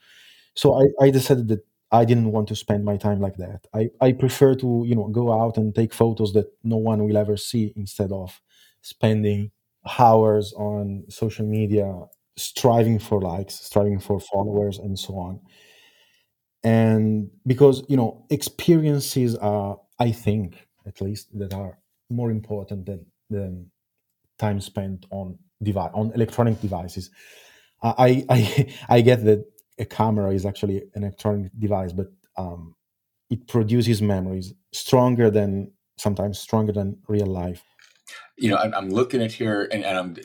So 0.54 0.80
I, 0.82 1.06
I 1.06 1.10
decided 1.10 1.48
that 1.48 1.64
i 1.92 2.04
didn't 2.04 2.32
want 2.32 2.48
to 2.48 2.56
spend 2.56 2.84
my 2.84 2.96
time 2.96 3.20
like 3.20 3.36
that. 3.36 3.66
I, 3.74 3.90
I 4.00 4.12
prefer 4.12 4.54
to 4.56 4.84
you 4.86 4.94
know 4.96 5.08
go 5.08 5.32
out 5.32 5.56
and 5.56 5.74
take 5.74 5.94
photos 5.94 6.32
that 6.34 6.48
no 6.64 6.76
one 6.78 7.04
will 7.04 7.16
ever 7.16 7.36
see 7.36 7.72
instead 7.76 8.12
of 8.12 8.40
spending 8.82 9.50
hours 9.98 10.52
on 10.54 11.04
social 11.08 11.46
media 11.46 11.88
striving 12.36 12.98
for 12.98 13.20
likes 13.20 13.54
striving 13.54 13.98
for 14.00 14.20
followers 14.20 14.78
and 14.78 14.98
so 14.98 15.14
on 15.16 15.40
and 16.66 17.30
because 17.46 17.76
you 17.88 17.96
know 17.96 18.10
experiences 18.30 19.36
are 19.36 19.78
i 19.98 20.10
think 20.10 20.66
at 20.86 21.00
least 21.00 21.24
that 21.38 21.52
are 21.54 21.78
more 22.10 22.30
important 22.30 22.84
than 22.86 23.00
than 23.30 23.70
time 24.38 24.60
spent 24.60 25.06
on 25.10 25.38
device 25.62 25.90
on 25.94 26.12
electronic 26.12 26.60
devices 26.60 27.10
I, 27.82 28.24
I 28.28 28.74
I 28.88 29.00
get 29.00 29.24
that 29.24 29.44
a 29.78 29.84
camera 29.84 30.32
is 30.32 30.46
actually 30.46 30.82
an 30.94 31.04
electronic 31.04 31.52
device, 31.58 31.92
but 31.92 32.08
um, 32.36 32.74
it 33.30 33.46
produces 33.46 34.00
memories 34.00 34.54
stronger 34.72 35.30
than 35.30 35.72
sometimes 35.98 36.38
stronger 36.38 36.72
than 36.72 36.98
real 37.08 37.26
life. 37.26 37.62
You 38.38 38.50
know, 38.50 38.56
I'm, 38.56 38.90
looking 38.90 39.22
at 39.22 39.32
here, 39.32 39.68
and, 39.72 39.84
and 39.84 39.98
I'm 39.98 40.16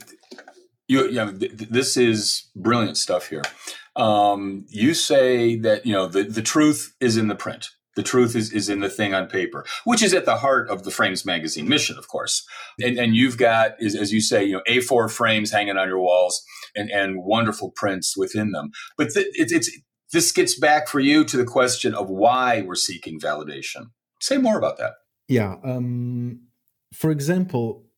you, 0.91 1.06
you 1.08 1.13
know, 1.13 1.32
th- 1.32 1.54
this 1.54 1.95
is 1.95 2.49
brilliant 2.54 2.97
stuff 2.97 3.30
here. 3.30 3.43
Um, 3.95 4.65
you 4.67 4.93
say 4.93 5.56
that 5.58 5.86
you 5.86 5.93
know 5.93 6.08
the 6.08 6.23
the 6.23 6.41
truth 6.41 6.93
is 6.99 7.15
in 7.15 7.30
the 7.30 7.36
print. 7.36 7.69
The 7.95 8.04
truth 8.04 8.38
is, 8.38 8.54
is 8.54 8.69
in 8.69 8.80
the 8.80 8.89
thing 8.89 9.13
on 9.13 9.27
paper, 9.27 9.65
which 9.84 10.01
is 10.01 10.13
at 10.13 10.25
the 10.25 10.38
heart 10.38 10.69
of 10.69 10.84
the 10.84 10.91
Frames 10.91 11.25
magazine 11.25 11.67
mission, 11.67 11.97
of 11.97 12.08
course. 12.08 12.45
And, 12.80 12.97
and 12.97 13.17
you've 13.17 13.38
got, 13.38 13.73
as 13.84 14.13
you 14.13 14.21
say, 14.21 14.45
you 14.45 14.54
know, 14.54 14.62
A4 14.65 15.12
frames 15.12 15.51
hanging 15.51 15.75
on 15.75 15.89
your 15.89 15.99
walls 15.99 16.41
and, 16.73 16.89
and 16.89 17.25
wonderful 17.25 17.73
prints 17.75 18.15
within 18.15 18.54
them. 18.54 18.71
But 18.97 19.10
th- 19.10 19.27
it's, 19.34 19.69
this 20.13 20.32
gets 20.32 20.58
back 20.58 20.88
for 20.88 21.01
you 21.01 21.25
to 21.25 21.36
the 21.36 21.43
question 21.43 21.93
of 21.93 22.10
why 22.10 22.62
we're 22.62 22.75
seeking 22.75 23.19
validation. 23.19 23.88
Say 24.21 24.38
more 24.38 24.58
about 24.58 24.77
that. 24.77 24.93
Yeah. 25.27 25.58
Um, 25.62 26.43
for 26.93 27.12
example, 27.12 27.91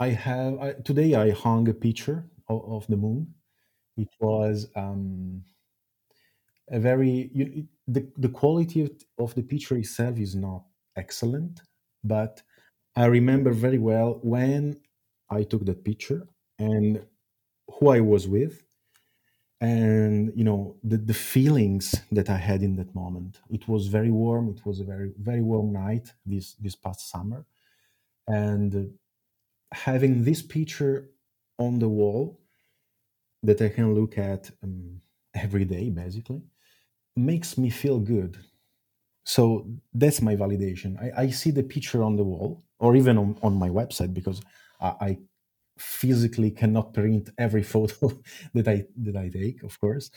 I 0.00 0.08
have 0.08 0.58
I, 0.58 0.72
today 0.82 1.14
I 1.14 1.30
hung 1.30 1.68
a 1.68 1.74
picture 1.74 2.29
of, 2.50 2.60
of 2.76 2.88
the 2.88 2.98
moon. 2.98 3.34
It 3.96 4.10
was 4.20 4.68
um, 4.76 5.44
a 6.70 6.78
very 6.78 7.30
you, 7.34 7.66
the 7.86 8.08
the 8.16 8.28
quality 8.28 8.82
of, 8.82 8.90
of 9.18 9.34
the 9.34 9.42
picture 9.42 9.76
itself 9.76 10.18
is 10.18 10.34
not 10.34 10.64
excellent, 10.96 11.60
but 12.04 12.42
I 12.96 13.06
remember 13.06 13.52
very 13.52 13.78
well 13.78 14.20
when 14.22 14.80
I 15.30 15.44
took 15.44 15.64
that 15.66 15.84
picture 15.84 16.28
and 16.58 17.06
who 17.74 17.88
I 17.90 18.00
was 18.00 18.28
with 18.28 18.62
and 19.60 20.32
you 20.34 20.44
know 20.44 20.76
the, 20.82 20.96
the 20.96 21.14
feelings 21.14 21.94
that 22.12 22.30
I 22.30 22.36
had 22.38 22.62
in 22.62 22.76
that 22.76 22.94
moment. 22.94 23.40
It 23.50 23.68
was 23.68 23.88
very 23.88 24.10
warm. 24.10 24.48
It 24.48 24.64
was 24.64 24.80
a 24.80 24.84
very 24.84 25.12
very 25.18 25.42
warm 25.42 25.72
night 25.72 26.12
this 26.24 26.54
this 26.54 26.76
past 26.76 27.10
summer, 27.10 27.46
and 28.28 28.94
having 29.72 30.24
this 30.24 30.42
picture 30.42 31.10
on 31.60 31.78
the 31.80 31.90
wall 31.90 32.40
that 33.42 33.60
I 33.62 33.68
can 33.68 33.94
look 33.94 34.18
at 34.18 34.50
um, 34.62 35.00
every 35.34 35.64
day, 35.64 35.90
basically, 35.90 36.42
makes 37.16 37.58
me 37.58 37.70
feel 37.70 37.98
good. 38.00 38.38
So 39.24 39.66
that's 39.94 40.22
my 40.22 40.36
validation. 40.36 40.98
I, 41.02 41.24
I 41.24 41.30
see 41.30 41.50
the 41.50 41.62
picture 41.62 42.02
on 42.02 42.16
the 42.16 42.24
wall 42.24 42.62
or 42.80 42.96
even 42.96 43.18
on, 43.18 43.38
on 43.42 43.54
my 43.56 43.68
website 43.70 44.14
because 44.14 44.40
I, 44.80 44.88
I 45.00 45.18
physically 45.78 46.50
cannot 46.50 46.94
print 46.94 47.30
every 47.38 47.62
photo 47.74 48.20
that 48.54 48.68
I 48.68 48.86
that 48.98 49.16
I 49.16 49.28
take, 49.30 49.62
of 49.64 49.80
course. 49.80 50.10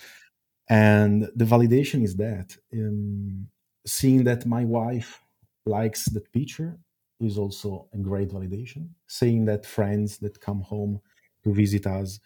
And 0.69 1.29
the 1.35 1.45
validation 1.45 2.03
is 2.03 2.15
that 2.17 2.55
um, 2.73 3.47
seeing 3.85 4.23
that 4.25 4.45
my 4.45 4.65
wife 4.65 5.21
likes 5.65 6.05
that 6.05 6.31
picture 6.31 6.77
is 7.19 7.37
also 7.37 7.87
a 7.93 7.97
great 7.97 8.29
validation. 8.29 8.89
Seeing 9.07 9.45
that 9.45 9.65
friends 9.65 10.17
that 10.19 10.39
come 10.39 10.61
home 10.61 11.01
to 11.43 11.53
visit 11.53 11.87
us 11.87 12.19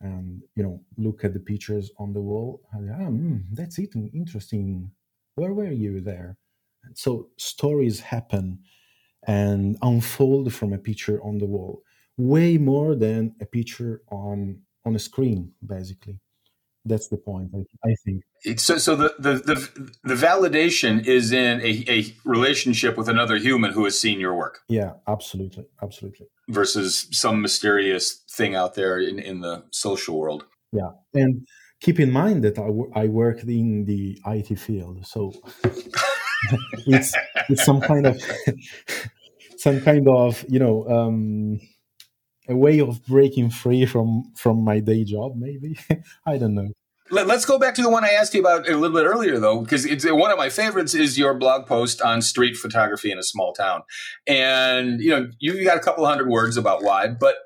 and 0.00 0.42
you 0.56 0.62
know 0.62 0.80
look 0.96 1.24
at 1.24 1.32
the 1.34 1.40
pictures 1.40 1.90
on 1.98 2.12
the 2.12 2.20
wall, 2.20 2.62
ah, 2.74 2.78
mm, 2.78 3.42
that's 3.52 3.78
it, 3.78 3.94
interesting. 4.14 4.90
Where 5.36 5.54
were 5.54 5.72
you 5.72 6.00
there? 6.00 6.36
So 6.94 7.30
stories 7.38 8.00
happen 8.00 8.60
and 9.26 9.78
unfold 9.82 10.52
from 10.52 10.72
a 10.72 10.78
picture 10.78 11.22
on 11.22 11.38
the 11.38 11.46
wall. 11.46 11.82
Way 12.18 12.58
more 12.58 12.94
than 12.96 13.34
a 13.40 13.46
picture 13.46 14.02
on 14.10 14.62
on 14.84 14.96
a 14.96 14.98
screen 14.98 15.52
basically. 15.66 16.20
That's 16.84 17.08
the 17.08 17.18
point 17.18 17.52
I 17.84 17.94
think 18.04 18.24
so 18.56 18.78
so 18.78 18.96
the, 18.96 19.14
the 19.18 19.34
the 19.34 19.92
the 20.04 20.14
validation 20.14 21.04
is 21.06 21.32
in 21.32 21.60
a, 21.60 21.84
a 21.88 22.14
relationship 22.24 22.96
with 22.96 23.08
another 23.08 23.36
human 23.36 23.72
who 23.72 23.84
has 23.84 23.98
seen 23.98 24.18
your 24.20 24.34
work 24.34 24.60
yeah 24.68 24.92
absolutely 25.06 25.64
absolutely 25.82 26.26
versus 26.48 27.08
some 27.12 27.40
mysterious 27.40 28.24
thing 28.30 28.54
out 28.54 28.74
there 28.74 28.98
in, 28.98 29.18
in 29.18 29.40
the 29.40 29.64
social 29.70 30.18
world 30.18 30.44
yeah 30.72 30.90
and 31.14 31.46
keep 31.80 31.98
in 32.00 32.10
mind 32.10 32.42
that 32.44 32.58
I, 32.58 32.66
w- 32.66 32.92
I 32.94 33.06
work 33.08 33.42
in 33.42 33.84
the 33.84 34.20
it 34.26 34.58
field 34.58 35.06
so 35.06 35.32
it's 36.86 37.14
it's 37.48 37.64
some 37.64 37.80
kind 37.80 38.06
of 38.06 38.20
some 39.56 39.80
kind 39.80 40.08
of 40.08 40.44
you 40.48 40.58
know 40.58 40.88
um 40.88 41.60
a 42.48 42.56
way 42.56 42.80
of 42.80 43.04
breaking 43.06 43.50
free 43.50 43.86
from 43.86 44.32
from 44.36 44.64
my 44.64 44.80
day 44.80 45.04
job. 45.04 45.36
Maybe 45.36 45.78
I 46.26 46.38
don't 46.38 46.54
know. 46.54 46.70
Let, 47.12 47.28
us 47.28 47.44
go 47.44 47.58
back 47.58 47.74
to 47.74 47.82
the 47.82 47.90
one 47.90 48.04
I 48.04 48.12
asked 48.12 48.32
you 48.32 48.40
about 48.40 48.66
a 48.66 48.74
little 48.74 48.96
bit 48.96 49.04
earlier, 49.04 49.38
though, 49.38 49.60
because 49.60 49.84
it's 49.84 50.10
one 50.10 50.30
of 50.30 50.38
my 50.38 50.48
favorites 50.48 50.94
is 50.94 51.18
your 51.18 51.34
blog 51.34 51.66
post 51.66 52.00
on 52.00 52.22
street 52.22 52.56
photography 52.56 53.12
in 53.12 53.18
a 53.18 53.22
small 53.22 53.52
town, 53.52 53.82
and 54.26 54.98
you 54.98 55.10
know 55.10 55.28
you 55.38 55.62
got 55.62 55.76
a 55.76 55.80
couple 55.80 56.06
hundred 56.06 56.30
words 56.30 56.56
about 56.56 56.82
why, 56.82 57.08
but 57.08 57.36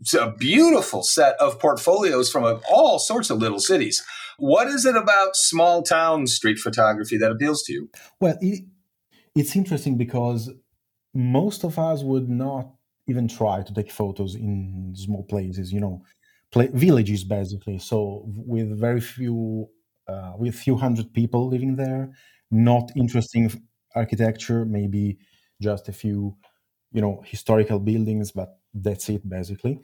it's 0.00 0.14
a 0.14 0.34
beautiful 0.38 1.02
set 1.02 1.34
of 1.40 1.58
portfolios 1.58 2.30
from 2.30 2.60
all 2.70 3.00
sorts 3.00 3.28
of 3.28 3.38
little 3.38 3.58
cities. 3.58 4.04
What 4.38 4.68
is 4.68 4.84
it 4.84 4.94
about 4.94 5.34
small 5.34 5.82
town 5.82 6.28
street 6.28 6.58
photography 6.58 7.18
that 7.18 7.32
appeals 7.32 7.64
to 7.64 7.72
you? 7.72 7.90
Well, 8.20 8.38
it, 8.40 8.66
it's 9.34 9.56
interesting 9.56 9.96
because 9.96 10.48
most 11.12 11.64
of 11.64 11.76
us 11.76 12.04
would 12.04 12.28
not 12.28 12.70
even 13.08 13.26
try 13.26 13.62
to 13.62 13.74
take 13.74 13.90
photos 13.90 14.36
in 14.36 14.94
small 14.96 15.24
places. 15.24 15.72
You 15.72 15.80
know, 15.80 16.04
villages 16.54 17.24
basically. 17.24 17.78
So 17.78 18.22
with 18.26 18.78
very 18.78 19.00
few, 19.00 19.68
uh, 20.06 20.34
with 20.38 20.54
few 20.54 20.76
hundred 20.76 21.12
people 21.12 21.48
living 21.48 21.76
there, 21.76 22.12
not 22.50 22.90
interesting 22.96 23.50
architecture, 23.94 24.64
maybe 24.64 25.18
just 25.60 25.88
a 25.88 25.92
few, 25.92 26.36
you 26.92 27.00
know, 27.00 27.22
historical 27.26 27.80
buildings, 27.80 28.32
but 28.32 28.58
that's 28.74 29.08
it 29.08 29.28
basically. 29.28 29.80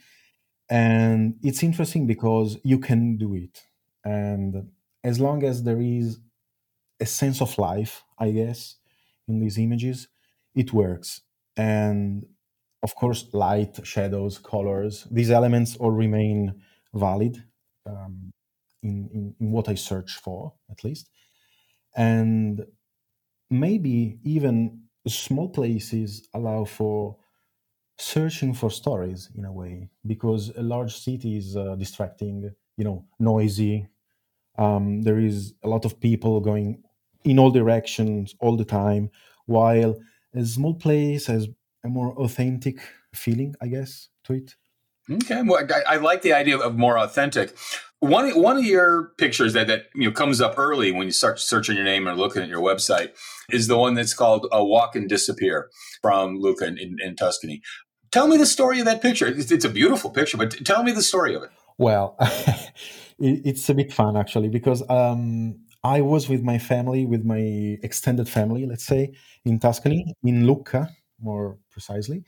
And 0.70 1.38
it's 1.42 1.62
interesting 1.62 2.06
because 2.06 2.58
you 2.64 2.78
can 2.78 3.16
do 3.18 3.34
it, 3.34 3.62
and 4.04 4.70
as 5.04 5.20
long 5.20 5.44
as 5.44 5.62
there 5.64 5.80
is 5.80 6.20
a 7.00 7.06
sense 7.06 7.40
of 7.42 7.56
life, 7.58 8.04
I 8.18 8.30
guess, 8.30 8.76
in 9.28 9.40
these 9.40 9.58
images, 9.58 10.08
it 10.54 10.72
works. 10.72 11.22
And 11.56 12.26
of 12.84 12.94
course, 12.94 13.26
light, 13.32 13.80
shadows, 13.84 14.38
colors, 14.38 15.08
these 15.10 15.30
elements 15.30 15.76
all 15.76 15.90
remain 15.90 16.54
valid 16.94 17.42
um, 17.86 18.30
in, 18.82 19.08
in, 19.12 19.34
in 19.40 19.50
what 19.50 19.68
I 19.70 19.74
search 19.74 20.12
for, 20.16 20.52
at 20.70 20.84
least. 20.84 21.08
And 21.96 22.64
maybe 23.50 24.18
even 24.24 24.82
small 25.08 25.48
places 25.48 26.28
allow 26.34 26.64
for 26.66 27.16
searching 27.98 28.52
for 28.52 28.70
stories 28.70 29.30
in 29.36 29.44
a 29.44 29.52
way 29.52 29.88
because 30.06 30.50
a 30.56 30.62
large 30.62 30.96
city 30.96 31.36
is 31.36 31.56
uh, 31.56 31.76
distracting 31.76 32.50
you 32.76 32.84
know 32.84 33.06
noisy 33.20 33.86
um, 34.58 35.02
there 35.02 35.18
is 35.18 35.54
a 35.62 35.68
lot 35.68 35.84
of 35.84 36.00
people 36.00 36.40
going 36.40 36.82
in 37.24 37.38
all 37.38 37.50
directions 37.50 38.34
all 38.40 38.56
the 38.56 38.64
time 38.64 39.10
while 39.46 39.94
a 40.34 40.44
small 40.44 40.74
place 40.74 41.26
has 41.26 41.48
a 41.84 41.88
more 41.88 42.12
authentic 42.18 42.78
feeling, 43.14 43.54
I 43.60 43.68
guess, 43.68 44.08
to 44.24 44.32
it. 44.34 44.54
Okay, 45.10 45.42
well, 45.42 45.66
I, 45.70 45.94
I 45.94 45.96
like 45.96 46.22
the 46.22 46.32
idea 46.32 46.58
of 46.58 46.76
more 46.76 46.98
authentic. 46.98 47.54
One 48.00 48.30
one 48.40 48.56
of 48.56 48.64
your 48.64 49.12
pictures 49.18 49.52
that 49.52 49.66
that 49.66 49.84
you 49.94 50.08
know 50.08 50.12
comes 50.12 50.40
up 50.40 50.54
early 50.58 50.92
when 50.92 51.06
you 51.06 51.12
start 51.12 51.38
searching 51.38 51.76
your 51.76 51.84
name 51.84 52.08
or 52.08 52.14
looking 52.14 52.42
at 52.42 52.48
your 52.48 52.62
website 52.62 53.10
is 53.50 53.66
the 53.66 53.76
one 53.76 53.94
that's 53.94 54.14
called 54.14 54.46
"A 54.50 54.64
Walk 54.64 54.96
and 54.96 55.08
Disappear" 55.08 55.70
from 56.00 56.38
Lucca 56.38 56.66
in, 56.66 56.78
in, 56.78 56.96
in 57.02 57.16
Tuscany. 57.16 57.60
Tell 58.12 58.28
me 58.28 58.36
the 58.36 58.46
story 58.46 58.78
of 58.78 58.86
that 58.86 59.02
picture. 59.02 59.26
It's, 59.26 59.50
it's, 59.50 59.64
a 59.64 59.68
beautiful 59.68 60.08
picture, 60.08 60.36
but 60.36 60.52
tell 60.64 60.84
me 60.84 60.92
the 60.92 61.02
story 61.02 61.34
of 61.34 61.42
it. 61.42 61.50
Well, 61.78 62.16
it's 63.18 63.68
a 63.68 63.74
bit 63.74 63.92
fun 63.92 64.16
actually 64.16 64.48
because 64.48 64.88
um, 64.88 65.56
I 65.82 66.00
was 66.00 66.28
with 66.28 66.42
my 66.42 66.58
family, 66.58 67.04
with 67.06 67.24
my 67.24 67.76
extended 67.82 68.28
family, 68.28 68.66
let's 68.66 68.86
say, 68.86 69.14
in 69.44 69.58
Tuscany, 69.58 70.14
in 70.22 70.46
Lucca, 70.46 70.88
more 71.24 71.58
precisely. 71.70 72.24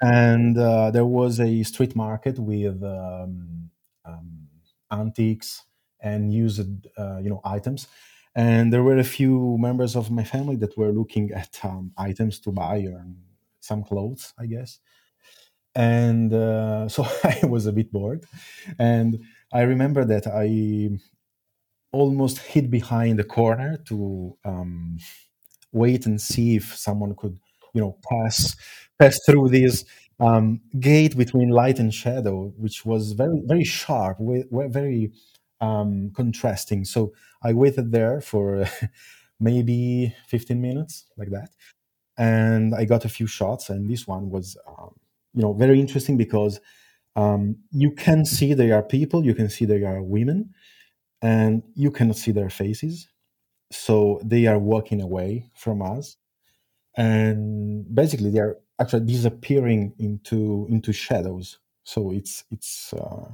And 0.00 0.58
uh, 0.58 0.90
there 0.90 1.06
was 1.06 1.38
a 1.40 1.62
street 1.62 1.94
market 1.94 2.38
with 2.38 2.82
um, 2.82 3.70
um, 4.04 4.48
antiques 4.90 5.64
and 6.00 6.32
used, 6.32 6.86
uh, 6.98 7.18
you 7.18 7.30
know, 7.30 7.40
items. 7.44 7.86
And 8.34 8.72
there 8.72 8.82
were 8.82 8.98
a 8.98 9.04
few 9.04 9.56
members 9.58 9.94
of 9.94 10.10
my 10.10 10.24
family 10.24 10.56
that 10.56 10.76
were 10.76 10.90
looking 10.92 11.30
at 11.34 11.58
um, 11.64 11.92
items 11.96 12.40
to 12.40 12.52
buy 12.52 12.76
and 12.76 13.16
some 13.60 13.84
clothes, 13.84 14.34
I 14.38 14.46
guess. 14.46 14.78
And 15.74 16.32
uh, 16.32 16.88
so 16.88 17.06
I 17.24 17.40
was 17.46 17.66
a 17.66 17.72
bit 17.72 17.92
bored. 17.92 18.24
And 18.78 19.24
I 19.52 19.62
remember 19.62 20.04
that 20.04 20.26
I 20.26 20.98
almost 21.92 22.38
hid 22.38 22.70
behind 22.70 23.20
a 23.20 23.24
corner 23.24 23.76
to 23.88 24.36
um, 24.44 24.98
wait 25.72 26.06
and 26.06 26.20
see 26.20 26.56
if 26.56 26.76
someone 26.76 27.14
could 27.16 27.38
you 27.72 27.80
know 27.80 27.96
pass 28.08 28.56
pass 28.98 29.18
through 29.26 29.48
this 29.48 29.84
um, 30.20 30.60
gate 30.78 31.16
between 31.16 31.50
light 31.50 31.78
and 31.78 31.92
shadow, 31.92 32.52
which 32.56 32.84
was 32.84 33.12
very 33.12 33.40
very 33.44 33.64
sharp, 33.64 34.18
very 34.20 35.12
um, 35.60 36.10
contrasting. 36.14 36.84
So 36.84 37.12
I 37.42 37.52
waited 37.52 37.92
there 37.92 38.20
for 38.20 38.66
maybe 39.40 40.14
15 40.28 40.60
minutes, 40.60 41.06
like 41.16 41.30
that, 41.30 41.50
and 42.16 42.74
I 42.74 42.84
got 42.84 43.04
a 43.04 43.08
few 43.08 43.26
shots. 43.26 43.70
And 43.70 43.88
this 43.88 44.06
one 44.06 44.30
was, 44.30 44.56
um, 44.66 44.94
you 45.34 45.42
know, 45.42 45.52
very 45.52 45.80
interesting 45.80 46.16
because 46.16 46.60
um, 47.16 47.56
you 47.70 47.92
can 47.92 48.24
see 48.24 48.54
there 48.54 48.76
are 48.76 48.82
people, 48.82 49.24
you 49.24 49.34
can 49.34 49.48
see 49.48 49.64
there 49.64 49.86
are 49.86 50.02
women, 50.02 50.50
and 51.22 51.62
you 51.74 51.90
cannot 51.90 52.16
see 52.16 52.32
their 52.32 52.50
faces. 52.50 53.08
So 53.70 54.20
they 54.24 54.46
are 54.46 54.58
walking 54.58 55.00
away 55.00 55.50
from 55.54 55.82
us 55.82 56.16
and 56.96 57.94
basically 57.94 58.30
they 58.30 58.40
are 58.40 58.58
actually 58.80 59.06
disappearing 59.06 59.94
into 59.98 60.66
into 60.70 60.92
shadows. 60.92 61.58
So 61.84 62.12
it's 62.12 62.44
it's 62.50 62.92
uh, 62.92 63.28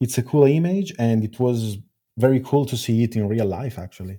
it's 0.00 0.18
a 0.18 0.22
cool 0.22 0.44
image 0.44 0.92
and 0.98 1.24
it 1.24 1.38
was 1.38 1.78
very 2.18 2.40
cool 2.40 2.66
to 2.66 2.76
see 2.76 3.02
it 3.02 3.16
in 3.16 3.28
real 3.28 3.46
life 3.46 3.78
actually. 3.78 4.18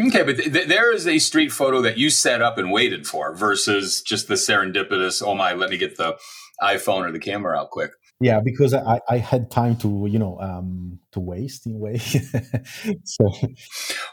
Okay 0.00 0.22
but 0.22 0.36
th- 0.36 0.68
there 0.68 0.94
is 0.94 1.08
a 1.08 1.18
street 1.18 1.50
photo 1.50 1.80
that 1.82 1.98
you 1.98 2.08
set 2.08 2.40
up 2.40 2.56
and 2.56 2.70
waited 2.70 3.06
for 3.06 3.34
versus 3.34 4.00
just 4.00 4.28
the 4.28 4.34
serendipitous 4.34 5.22
oh 5.26 5.34
my 5.34 5.52
let 5.54 5.70
me 5.70 5.76
get 5.76 5.96
the 5.96 6.16
iphone 6.62 7.06
or 7.06 7.12
the 7.12 7.18
camera 7.18 7.58
out 7.58 7.70
quick. 7.70 7.90
Yeah 8.20 8.40
because 8.40 8.74
i 8.74 9.00
i 9.08 9.18
had 9.18 9.50
time 9.50 9.76
to 9.76 10.06
you 10.08 10.18
know 10.18 10.38
um 10.40 11.00
to 11.12 11.20
waste 11.20 11.66
in 11.66 11.74
a 11.74 11.78
way. 11.78 12.00
So 13.04 13.30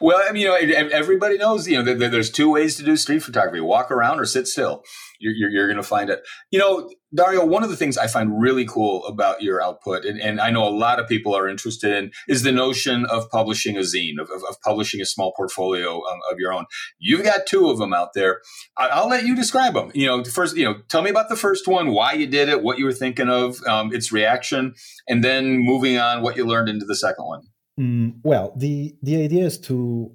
well 0.01 0.21
i 0.27 0.31
mean 0.31 0.41
you 0.43 0.47
know 0.47 0.55
everybody 0.91 1.37
knows 1.37 1.67
you 1.67 1.81
know 1.81 1.93
there's 1.95 2.29
two 2.29 2.49
ways 2.51 2.75
to 2.75 2.83
do 2.83 2.95
street 2.97 3.23
photography 3.23 3.59
walk 3.59 3.91
around 3.91 4.19
or 4.19 4.25
sit 4.25 4.47
still 4.47 4.83
you're, 5.19 5.33
you're, 5.33 5.49
you're 5.49 5.67
going 5.67 5.77
to 5.77 5.83
find 5.83 6.09
it 6.09 6.21
you 6.51 6.59
know 6.59 6.89
Dario, 7.15 7.45
one 7.45 7.63
of 7.63 7.69
the 7.69 7.77
things 7.77 7.97
I 7.97 8.07
find 8.07 8.41
really 8.41 8.65
cool 8.65 9.05
about 9.05 9.41
your 9.41 9.61
output, 9.61 10.03
and, 10.05 10.19
and, 10.19 10.41
I 10.41 10.49
know 10.51 10.67
a 10.67 10.69
lot 10.69 10.99
of 10.99 11.07
people 11.07 11.35
are 11.35 11.47
interested 11.47 11.95
in, 11.95 12.11
is 12.27 12.43
the 12.43 12.51
notion 12.51 13.05
of 13.05 13.29
publishing 13.29 13.77
a 13.77 13.81
zine, 13.81 14.19
of, 14.19 14.29
of, 14.29 14.43
of 14.43 14.59
publishing 14.61 14.99
a 15.01 15.05
small 15.05 15.31
portfolio 15.33 15.97
um, 15.97 16.19
of 16.29 16.39
your 16.39 16.51
own. 16.51 16.65
You've 16.99 17.23
got 17.23 17.45
two 17.45 17.69
of 17.69 17.77
them 17.77 17.93
out 17.93 18.09
there. 18.15 18.41
I, 18.77 19.01
will 19.01 19.09
let 19.09 19.25
you 19.25 19.35
describe 19.35 19.75
them. 19.75 19.91
You 19.93 20.07
know, 20.07 20.23
first, 20.25 20.57
you 20.57 20.65
know, 20.65 20.75
tell 20.89 21.03
me 21.03 21.09
about 21.09 21.29
the 21.29 21.37
first 21.37 21.67
one, 21.67 21.91
why 21.91 22.13
you 22.13 22.27
did 22.27 22.49
it, 22.49 22.63
what 22.63 22.79
you 22.79 22.85
were 22.85 22.93
thinking 22.93 23.29
of, 23.29 23.63
um, 23.65 23.93
its 23.93 24.11
reaction, 24.11 24.73
and 25.07 25.23
then 25.23 25.57
moving 25.57 25.97
on, 25.97 26.21
what 26.21 26.35
you 26.35 26.45
learned 26.45 26.69
into 26.69 26.85
the 26.85 26.95
second 26.95 27.25
one. 27.25 27.43
Mm, 27.79 28.21
well, 28.23 28.53
the 28.55 28.95
the 29.01 29.17
idea 29.17 29.45
is 29.45 29.59
to 29.59 30.11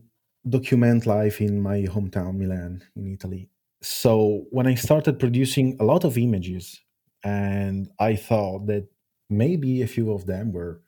document 0.49 1.07
life 1.07 1.40
in 1.40 1.61
my 1.61 1.83
hometown, 1.83 2.37
Milan, 2.37 2.83
in 2.96 3.12
Italy. 3.12 3.51
So 3.83 4.44
when 4.51 4.66
I 4.66 4.75
started 4.75 5.18
producing 5.18 5.77
a 5.81 5.85
lot 5.85 6.05
of 6.05 6.16
images 6.16 6.81
and 7.23 7.88
I 7.99 8.16
thought 8.16 8.66
that 8.66 8.88
maybe 9.29 9.83
a 9.83 9.87
few 9.87 10.12
of 10.12 10.27
them 10.27 10.53
were, 10.53 10.83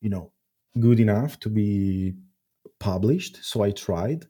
you 0.00 0.10
know, 0.10 0.32
good 0.80 0.98
enough 1.00 1.38
to 1.40 1.48
be 1.48 2.14
published. 2.80 3.44
So 3.44 3.62
I 3.62 3.70
tried, 3.70 4.26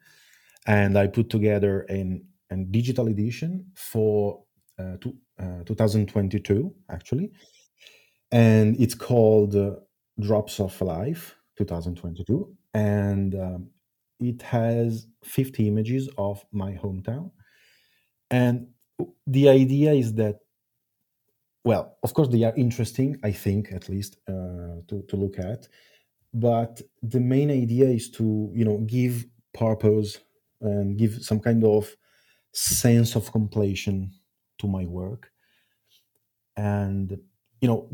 and 0.66 0.98
I 0.98 1.07
put 1.07 1.31
together 1.31 1.83
an, 1.88 2.24
an 2.50 2.70
digital 2.70 3.09
edition 3.09 3.66
for 3.74 4.44
uh, 4.79 4.96
to, 5.00 5.14
uh, 5.38 5.64
2022 5.64 6.74
actually, 6.90 7.33
and 8.31 8.79
it's 8.79 8.94
called 8.94 9.57
uh, 9.57 9.77
Drops 10.20 10.61
of 10.61 10.79
Life 10.83 11.37
2022, 11.56 12.56
and 12.74 13.34
um, 13.34 13.68
it 14.20 14.42
has 14.42 15.06
50 15.24 15.68
images 15.68 16.08
of 16.18 16.44
my 16.52 16.72
hometown, 16.72 17.30
and 18.30 18.68
the 19.26 19.48
idea 19.48 19.92
is 19.92 20.14
that 20.14 20.40
well, 21.64 21.96
of 22.02 22.12
course, 22.12 22.28
they 22.28 22.44
are 22.44 22.52
interesting, 22.56 23.16
I 23.24 23.32
think, 23.32 23.72
at 23.72 23.88
least 23.88 24.18
uh, 24.28 24.84
to, 24.86 25.02
to 25.08 25.16
look 25.16 25.38
at. 25.38 25.66
But 26.34 26.82
the 27.02 27.20
main 27.20 27.50
idea 27.50 27.86
is 27.86 28.10
to, 28.12 28.50
you 28.54 28.64
know, 28.64 28.78
give 28.86 29.24
purpose 29.54 30.18
and 30.60 30.98
give 30.98 31.22
some 31.22 31.40
kind 31.40 31.64
of 31.64 31.96
sense 32.52 33.16
of 33.16 33.32
completion 33.32 34.12
to 34.58 34.68
my 34.68 34.84
work. 34.84 35.30
And, 36.56 37.18
you 37.60 37.68
know, 37.68 37.88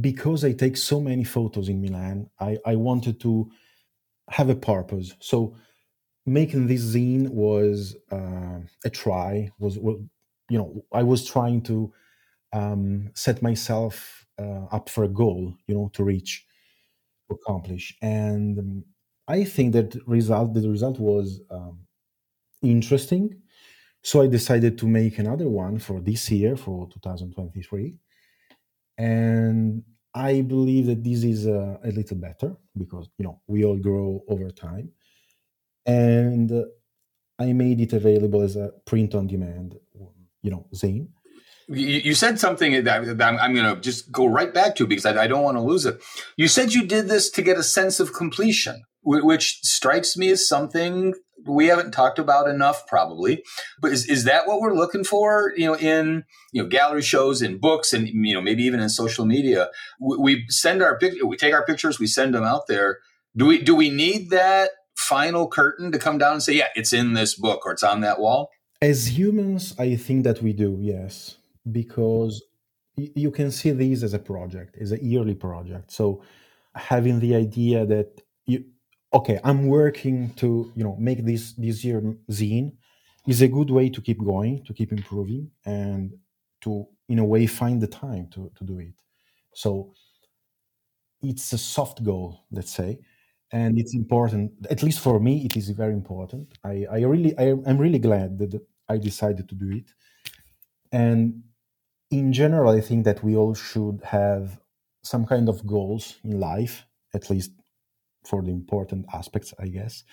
because 0.00 0.44
I 0.44 0.52
take 0.52 0.76
so 0.76 1.00
many 1.00 1.24
photos 1.24 1.68
in 1.68 1.80
Milan, 1.80 2.30
I, 2.40 2.58
I 2.66 2.76
wanted 2.76 3.20
to 3.20 3.50
have 4.30 4.48
a 4.48 4.54
purpose. 4.56 5.14
So 5.20 5.56
making 6.26 6.66
this 6.66 6.82
zine 6.82 7.28
was 7.30 7.96
uh, 8.10 8.60
a 8.84 8.90
try, 8.90 9.50
was, 9.58 9.78
was, 9.78 9.98
you 10.48 10.58
know, 10.58 10.84
I 10.92 11.02
was 11.02 11.26
trying 11.26 11.62
to 11.62 11.92
um, 12.52 13.10
set 13.14 13.42
myself 13.42 14.26
uh, 14.38 14.64
up 14.72 14.88
for 14.88 15.04
a 15.04 15.08
goal, 15.08 15.54
you 15.66 15.74
know, 15.74 15.90
to 15.94 16.04
reach, 16.04 16.46
to 17.28 17.36
accomplish. 17.36 17.96
And 18.02 18.58
um, 18.58 18.84
I 19.28 19.44
think 19.44 19.72
that 19.74 19.96
result, 20.06 20.54
the 20.54 20.68
result 20.68 20.98
was 20.98 21.40
um, 21.50 21.80
interesting. 22.62 23.42
So 24.02 24.22
I 24.22 24.26
decided 24.26 24.78
to 24.78 24.86
make 24.86 25.18
another 25.18 25.48
one 25.48 25.78
for 25.78 26.00
this 26.00 26.30
year, 26.30 26.56
for 26.56 26.88
2023. 26.90 27.98
And 28.96 29.82
I 30.14 30.42
believe 30.42 30.86
that 30.86 31.02
this 31.02 31.24
is 31.24 31.46
uh, 31.46 31.78
a 31.82 31.90
little 31.90 32.16
better 32.16 32.56
because, 32.76 33.08
you 33.18 33.24
know, 33.24 33.40
we 33.46 33.64
all 33.64 33.78
grow 33.78 34.22
over 34.28 34.50
time. 34.50 34.90
And 35.86 36.50
uh, 36.50 36.64
I 37.38 37.52
made 37.52 37.80
it 37.80 37.92
available 37.92 38.42
as 38.42 38.56
a 38.56 38.70
print 38.86 39.14
on 39.14 39.26
demand, 39.26 39.76
you 40.42 40.50
know, 40.50 40.66
zine. 40.74 41.08
You, 41.66 42.14
said 42.14 42.38
something 42.38 42.84
that 42.84 43.02
I'm, 43.22 43.54
going 43.54 43.74
to 43.74 43.80
just 43.80 44.12
go 44.12 44.26
right 44.26 44.52
back 44.52 44.76
to 44.76 44.86
because 44.86 45.06
I 45.06 45.26
don't 45.26 45.42
want 45.42 45.56
to 45.56 45.62
lose 45.62 45.86
it. 45.86 46.00
You 46.36 46.46
said 46.46 46.74
you 46.74 46.84
did 46.84 47.08
this 47.08 47.30
to 47.30 47.42
get 47.42 47.56
a 47.56 47.62
sense 47.62 48.00
of 48.00 48.12
completion, 48.12 48.82
which 49.02 49.60
strikes 49.62 50.14
me 50.14 50.30
as 50.30 50.46
something 50.46 51.14
we 51.46 51.66
haven't 51.66 51.92
talked 51.92 52.18
about 52.18 52.48
enough, 52.48 52.86
probably. 52.86 53.42
But 53.80 53.92
is, 53.92 54.08
is 54.08 54.24
that 54.24 54.46
what 54.46 54.60
we're 54.60 54.74
looking 54.74 55.04
for? 55.04 55.52
You 55.56 55.66
know, 55.66 55.76
in 55.76 56.24
you 56.52 56.62
know 56.62 56.68
gallery 56.68 57.02
shows, 57.02 57.42
in 57.42 57.58
books, 57.58 57.92
and 57.92 58.08
you 58.08 58.34
know 58.34 58.40
maybe 58.40 58.62
even 58.64 58.80
in 58.80 58.88
social 58.88 59.24
media, 59.24 59.70
we, 60.00 60.16
we 60.16 60.44
send 60.48 60.82
our 60.82 60.98
picture, 60.98 61.26
we 61.26 61.36
take 61.36 61.54
our 61.54 61.64
pictures, 61.64 61.98
we 61.98 62.06
send 62.06 62.34
them 62.34 62.44
out 62.44 62.66
there. 62.66 62.98
Do 63.36 63.46
we 63.46 63.60
do 63.60 63.74
we 63.74 63.90
need 63.90 64.30
that 64.30 64.70
final 64.96 65.48
curtain 65.48 65.92
to 65.92 65.98
come 65.98 66.18
down 66.18 66.34
and 66.34 66.42
say, 66.42 66.54
yeah, 66.54 66.68
it's 66.74 66.92
in 66.92 67.14
this 67.14 67.34
book 67.34 67.66
or 67.66 67.72
it's 67.72 67.82
on 67.82 68.00
that 68.00 68.20
wall? 68.20 68.50
As 68.80 69.18
humans, 69.18 69.74
I 69.78 69.96
think 69.96 70.24
that 70.24 70.42
we 70.42 70.52
do, 70.52 70.78
yes, 70.80 71.36
because 71.70 72.42
you 72.96 73.30
can 73.30 73.50
see 73.50 73.70
these 73.70 74.04
as 74.04 74.14
a 74.14 74.18
project, 74.18 74.76
as 74.80 74.92
a 74.92 75.02
yearly 75.02 75.34
project. 75.34 75.90
So 75.90 76.22
having 76.74 77.20
the 77.20 77.34
idea 77.34 77.86
that 77.86 78.22
you, 78.46 78.64
okay, 79.14 79.38
I'm 79.44 79.68
working 79.68 80.34
to 80.34 80.72
you 80.74 80.84
know 80.84 80.96
make 80.98 81.24
this 81.24 81.52
this 81.54 81.84
year 81.84 82.00
zine 82.30 82.72
is 83.26 83.40
a 83.42 83.48
good 83.48 83.70
way 83.70 83.88
to 83.88 84.00
keep 84.00 84.18
going, 84.18 84.64
to 84.64 84.74
keep 84.74 84.92
improving, 84.92 85.50
and 85.64 86.12
to 86.62 86.86
in 87.08 87.18
a 87.18 87.24
way 87.24 87.46
find 87.46 87.80
the 87.80 87.86
time 87.86 88.28
to 88.34 88.50
to 88.56 88.64
do 88.64 88.78
it. 88.78 88.94
So 89.54 89.94
it's 91.22 91.52
a 91.52 91.58
soft 91.58 92.02
goal, 92.04 92.44
let's 92.50 92.74
say, 92.74 92.98
and 93.52 93.78
it's 93.78 93.94
important. 93.94 94.52
At 94.70 94.82
least 94.82 95.00
for 95.00 95.20
me 95.20 95.44
it 95.44 95.56
is 95.56 95.70
very 95.70 95.94
important. 95.94 96.58
I, 96.64 96.86
I 96.90 97.00
really 97.02 97.36
I, 97.38 97.54
am 97.70 97.78
really 97.78 98.00
glad 98.00 98.38
that 98.38 98.60
i 98.88 98.98
decided 98.98 99.48
to 99.48 99.54
do 99.54 99.70
it. 99.70 99.88
And 100.92 101.42
in 102.10 102.32
general 102.32 102.70
i 102.70 102.80
think 102.80 103.04
that 103.04 103.24
we 103.24 103.34
all 103.34 103.54
should 103.54 104.00
have 104.04 104.60
some 105.02 105.24
kind 105.26 105.48
of 105.48 105.66
goals 105.66 106.16
in 106.22 106.38
life 106.38 106.84
at 107.14 107.30
least 107.30 107.52
for 108.26 108.42
the 108.42 108.50
important 108.50 109.06
aspects 109.12 109.54
i 109.58 109.66
guess. 109.66 110.04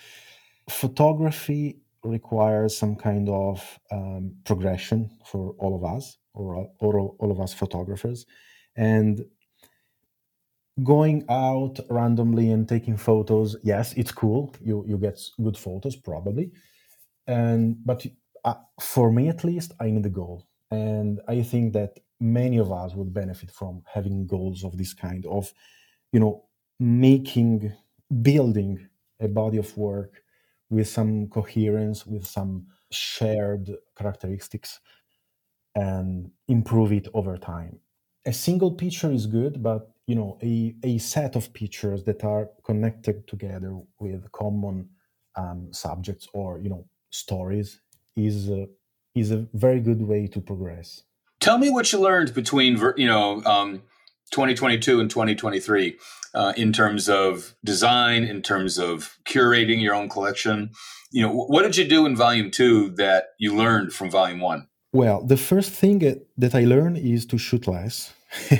Photography 0.70 1.80
requires 2.04 2.76
some 2.76 2.96
kind 2.96 3.28
of 3.28 3.78
um, 3.90 4.34
progression 4.44 5.10
for 5.24 5.54
all 5.58 5.74
of 5.74 5.84
us 5.84 6.18
or, 6.34 6.68
or 6.80 7.14
all 7.18 7.30
of 7.30 7.40
us 7.40 7.52
photographers. 7.52 8.26
And 8.76 9.24
going 10.82 11.24
out 11.28 11.78
randomly 11.90 12.50
and 12.50 12.66
taking 12.66 12.96
photos 12.96 13.56
yes 13.62 13.92
it's 13.92 14.10
cool. 14.10 14.54
You 14.60 14.84
you 14.88 14.96
get 14.98 15.20
good 15.42 15.56
photos 15.56 15.96
probably. 15.96 16.52
And 17.26 17.76
but 17.84 18.06
uh, 18.44 18.54
for 18.80 19.12
me 19.12 19.28
at 19.28 19.44
least 19.44 19.72
i 19.80 19.90
need 19.90 20.06
a 20.06 20.10
goal. 20.10 20.46
And 20.70 21.20
i 21.28 21.42
think 21.42 21.74
that 21.74 21.98
many 22.20 22.58
of 22.58 22.72
us 22.72 22.94
would 22.94 23.12
benefit 23.12 23.50
from 23.50 23.82
having 23.92 24.26
goals 24.26 24.64
of 24.64 24.78
this 24.78 24.94
kind 24.94 25.26
of 25.26 25.52
you 26.12 26.20
know 26.20 26.44
making 26.80 27.72
building 28.22 28.88
a 29.20 29.28
body 29.28 29.58
of 29.58 29.76
work 29.76 30.22
with 30.70 30.88
some 30.88 31.28
coherence 31.28 32.06
with 32.06 32.26
some 32.26 32.66
shared 32.90 33.70
characteristics 33.96 34.80
and 35.74 36.30
improve 36.48 36.92
it 36.92 37.08
over 37.14 37.36
time. 37.36 37.78
A 38.26 38.32
single 38.32 38.72
picture 38.72 39.12
is 39.12 39.26
good 39.26 39.62
but 39.62 39.92
you 40.06 40.14
know 40.14 40.38
a, 40.42 40.74
a 40.82 40.98
set 40.98 41.36
of 41.36 41.52
pictures 41.52 42.04
that 42.04 42.24
are 42.24 42.48
connected 42.64 43.26
together 43.26 43.78
with 43.98 44.30
common 44.32 44.88
um, 45.36 45.68
subjects 45.72 46.28
or 46.32 46.58
you 46.58 46.68
know 46.68 46.84
stories 47.10 47.80
is 48.16 48.48
a, 48.50 48.68
is 49.14 49.30
a 49.30 49.46
very 49.54 49.80
good 49.80 50.02
way 50.02 50.26
to 50.26 50.40
progress. 50.40 51.02
Tell 51.40 51.58
me 51.58 51.70
what 51.70 51.92
you 51.92 52.00
learned 52.00 52.34
between 52.34 52.78
you 52.96 53.06
know 53.06 53.42
um, 53.44 53.82
2022 54.32 55.00
and 55.00 55.10
2023 55.10 55.96
uh, 56.34 56.52
in 56.56 56.72
terms 56.72 57.08
of 57.08 57.54
design 57.64 58.24
in 58.24 58.42
terms 58.42 58.78
of 58.78 59.18
curating 59.24 59.80
your 59.80 59.94
own 59.94 60.08
collection 60.08 60.70
you 61.10 61.22
know 61.22 61.32
what 61.32 61.62
did 61.62 61.76
you 61.76 61.86
do 61.86 62.06
in 62.06 62.16
volume 62.16 62.50
two 62.50 62.90
that 62.90 63.26
you 63.38 63.54
learned 63.54 63.92
from 63.92 64.10
volume 64.10 64.40
one 64.40 64.66
well 64.92 65.24
the 65.24 65.36
first 65.36 65.70
thing 65.70 65.98
that 66.36 66.54
i 66.54 66.64
learned 66.64 66.98
is 66.98 67.24
to 67.26 67.38
shoot 67.38 67.66
less 67.68 68.12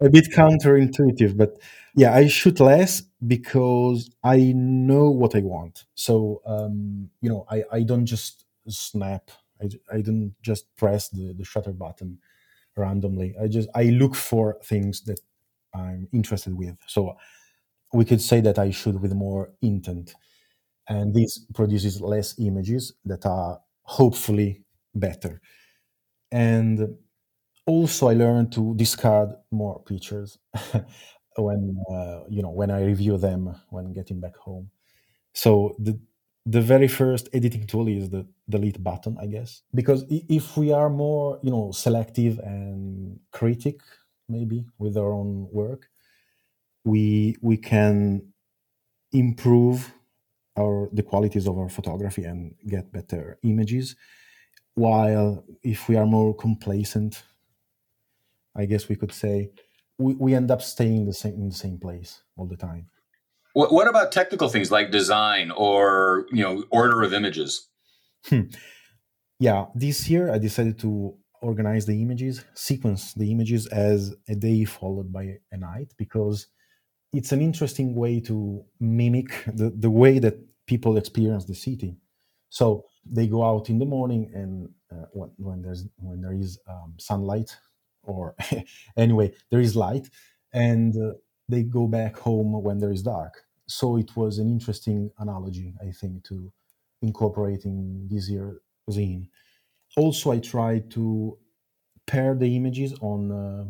a 0.00 0.08
bit 0.10 0.30
counterintuitive, 0.32 1.36
but 1.36 1.58
yeah, 1.94 2.14
I 2.14 2.28
shoot 2.28 2.60
less 2.60 3.02
because 3.26 4.10
I 4.22 4.52
know 4.54 5.10
what 5.10 5.34
I 5.34 5.40
want. 5.40 5.84
So 5.94 6.42
um, 6.46 7.10
you 7.20 7.28
know, 7.28 7.46
I, 7.50 7.64
I 7.72 7.82
don't 7.82 8.06
just 8.06 8.44
snap. 8.68 9.30
I, 9.60 9.68
I 9.92 10.00
don't 10.02 10.34
just 10.42 10.64
press 10.76 11.08
the, 11.08 11.32
the 11.32 11.44
shutter 11.44 11.72
button 11.72 12.18
randomly. 12.76 13.34
I 13.42 13.48
just 13.48 13.68
I 13.74 13.84
look 13.84 14.14
for 14.14 14.58
things 14.64 15.02
that 15.04 15.20
I'm 15.74 16.08
interested 16.12 16.54
with. 16.54 16.76
So 16.86 17.16
we 17.92 18.04
could 18.04 18.20
say 18.22 18.40
that 18.42 18.58
I 18.58 18.70
shoot 18.70 19.00
with 19.00 19.14
more 19.14 19.52
intent, 19.62 20.14
and 20.88 21.14
this 21.14 21.40
produces 21.54 22.00
less 22.00 22.34
images 22.40 22.94
that 23.06 23.26
are 23.26 23.60
hopefully 23.84 24.64
better. 24.94 25.40
And 26.32 26.96
also 27.66 28.08
I 28.08 28.14
learned 28.14 28.52
to 28.52 28.74
discard 28.76 29.30
more 29.50 29.82
pictures 29.84 30.38
when 31.36 31.76
uh, 31.92 32.20
you 32.28 32.42
know 32.42 32.50
when 32.50 32.70
I 32.70 32.84
review 32.84 33.18
them 33.18 33.54
when 33.70 33.92
getting 33.92 34.20
back 34.20 34.36
home. 34.36 34.70
So 35.34 35.76
the 35.78 35.98
the 36.46 36.62
very 36.62 36.88
first 36.88 37.28
editing 37.34 37.66
tool 37.66 37.88
is 37.88 38.10
the 38.10 38.26
delete 38.48 38.82
button, 38.82 39.18
I 39.20 39.26
guess, 39.26 39.62
because 39.74 40.04
if 40.10 40.56
we 40.56 40.72
are 40.72 40.90
more 40.90 41.40
you 41.42 41.50
know 41.50 41.72
selective 41.72 42.38
and 42.40 43.20
critic 43.32 43.80
maybe 44.28 44.66
with 44.78 44.96
our 44.96 45.12
own 45.12 45.48
work, 45.52 45.88
we 46.84 47.36
we 47.42 47.56
can 47.56 48.32
improve 49.12 49.92
our 50.58 50.88
the 50.92 51.02
qualities 51.02 51.46
of 51.48 51.58
our 51.58 51.68
photography 51.68 52.24
and 52.24 52.54
get 52.68 52.92
better 52.92 53.38
images 53.42 53.96
while 54.74 55.44
if 55.62 55.88
we 55.88 55.96
are 55.96 56.06
more 56.06 56.34
complacent 56.34 57.22
I 58.56 58.64
guess 58.66 58.88
we 58.88 58.96
could 58.96 59.12
say, 59.12 59.50
we, 59.98 60.14
we 60.14 60.34
end 60.34 60.50
up 60.50 60.62
staying 60.62 61.04
the 61.06 61.12
same 61.12 61.34
in 61.34 61.48
the 61.48 61.54
same 61.54 61.78
place 61.78 62.22
all 62.36 62.46
the 62.46 62.56
time. 62.56 62.88
What, 63.56 63.72
what 63.72 63.88
about 63.88 64.12
technical 64.12 64.50
things 64.50 64.70
like 64.70 64.90
design 64.90 65.50
or 65.50 66.26
you 66.30 66.42
know 66.42 66.64
order 66.70 67.00
of 67.00 67.14
images? 67.14 67.66
Hmm. 68.26 68.48
Yeah, 69.40 69.64
this 69.74 70.10
year 70.10 70.30
I 70.30 70.36
decided 70.36 70.78
to 70.80 71.14
organize 71.40 71.86
the 71.86 72.02
images, 72.02 72.44
sequence 72.52 73.14
the 73.14 73.32
images 73.32 73.66
as 73.68 74.14
a 74.28 74.34
day 74.34 74.64
followed 74.64 75.10
by 75.10 75.38
a 75.52 75.56
night 75.56 75.94
because 75.96 76.48
it's 77.14 77.32
an 77.32 77.40
interesting 77.40 77.94
way 77.94 78.20
to 78.20 78.62
mimic 78.78 79.30
the, 79.46 79.70
the 79.70 79.90
way 79.90 80.18
that 80.18 80.36
people 80.66 80.98
experience 80.98 81.46
the 81.46 81.54
city. 81.54 81.96
So 82.50 82.84
they 83.06 83.26
go 83.26 83.42
out 83.42 83.70
in 83.70 83.78
the 83.78 83.86
morning 83.86 84.30
and 84.34 84.68
uh, 84.92 85.06
when, 85.12 85.30
when, 85.38 85.62
there's 85.62 85.86
when 85.96 86.20
there 86.20 86.34
is 86.34 86.58
um, 86.68 86.92
sunlight 86.98 87.56
or 88.02 88.36
anyway, 88.98 89.32
there 89.50 89.60
is 89.60 89.74
light, 89.74 90.10
and 90.52 90.94
uh, 90.94 91.14
they 91.48 91.62
go 91.62 91.86
back 91.86 92.18
home 92.18 92.62
when 92.62 92.78
there 92.80 92.92
is 92.92 93.02
dark. 93.02 93.45
So 93.68 93.96
it 93.96 94.16
was 94.16 94.38
an 94.38 94.48
interesting 94.48 95.10
analogy, 95.18 95.74
I 95.80 95.90
think, 95.90 96.24
to 96.24 96.52
incorporating 97.02 98.08
this 98.10 98.28
year 98.30 98.60
zine. 98.90 99.28
Also, 99.96 100.32
I 100.32 100.40
tried 100.40 100.90
to 100.92 101.38
pair 102.06 102.34
the 102.34 102.56
images 102.56 102.94
on 103.00 103.32
uh, 103.32 103.66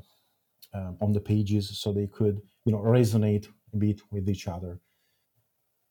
uh, 0.74 0.92
on 1.00 1.12
the 1.12 1.20
pages 1.20 1.78
so 1.78 1.92
they 1.92 2.06
could, 2.08 2.42
you 2.64 2.72
know, 2.72 2.80
resonate 2.80 3.48
a 3.74 3.76
bit 3.78 4.00
with 4.12 4.28
each 4.28 4.48
other. 4.48 4.80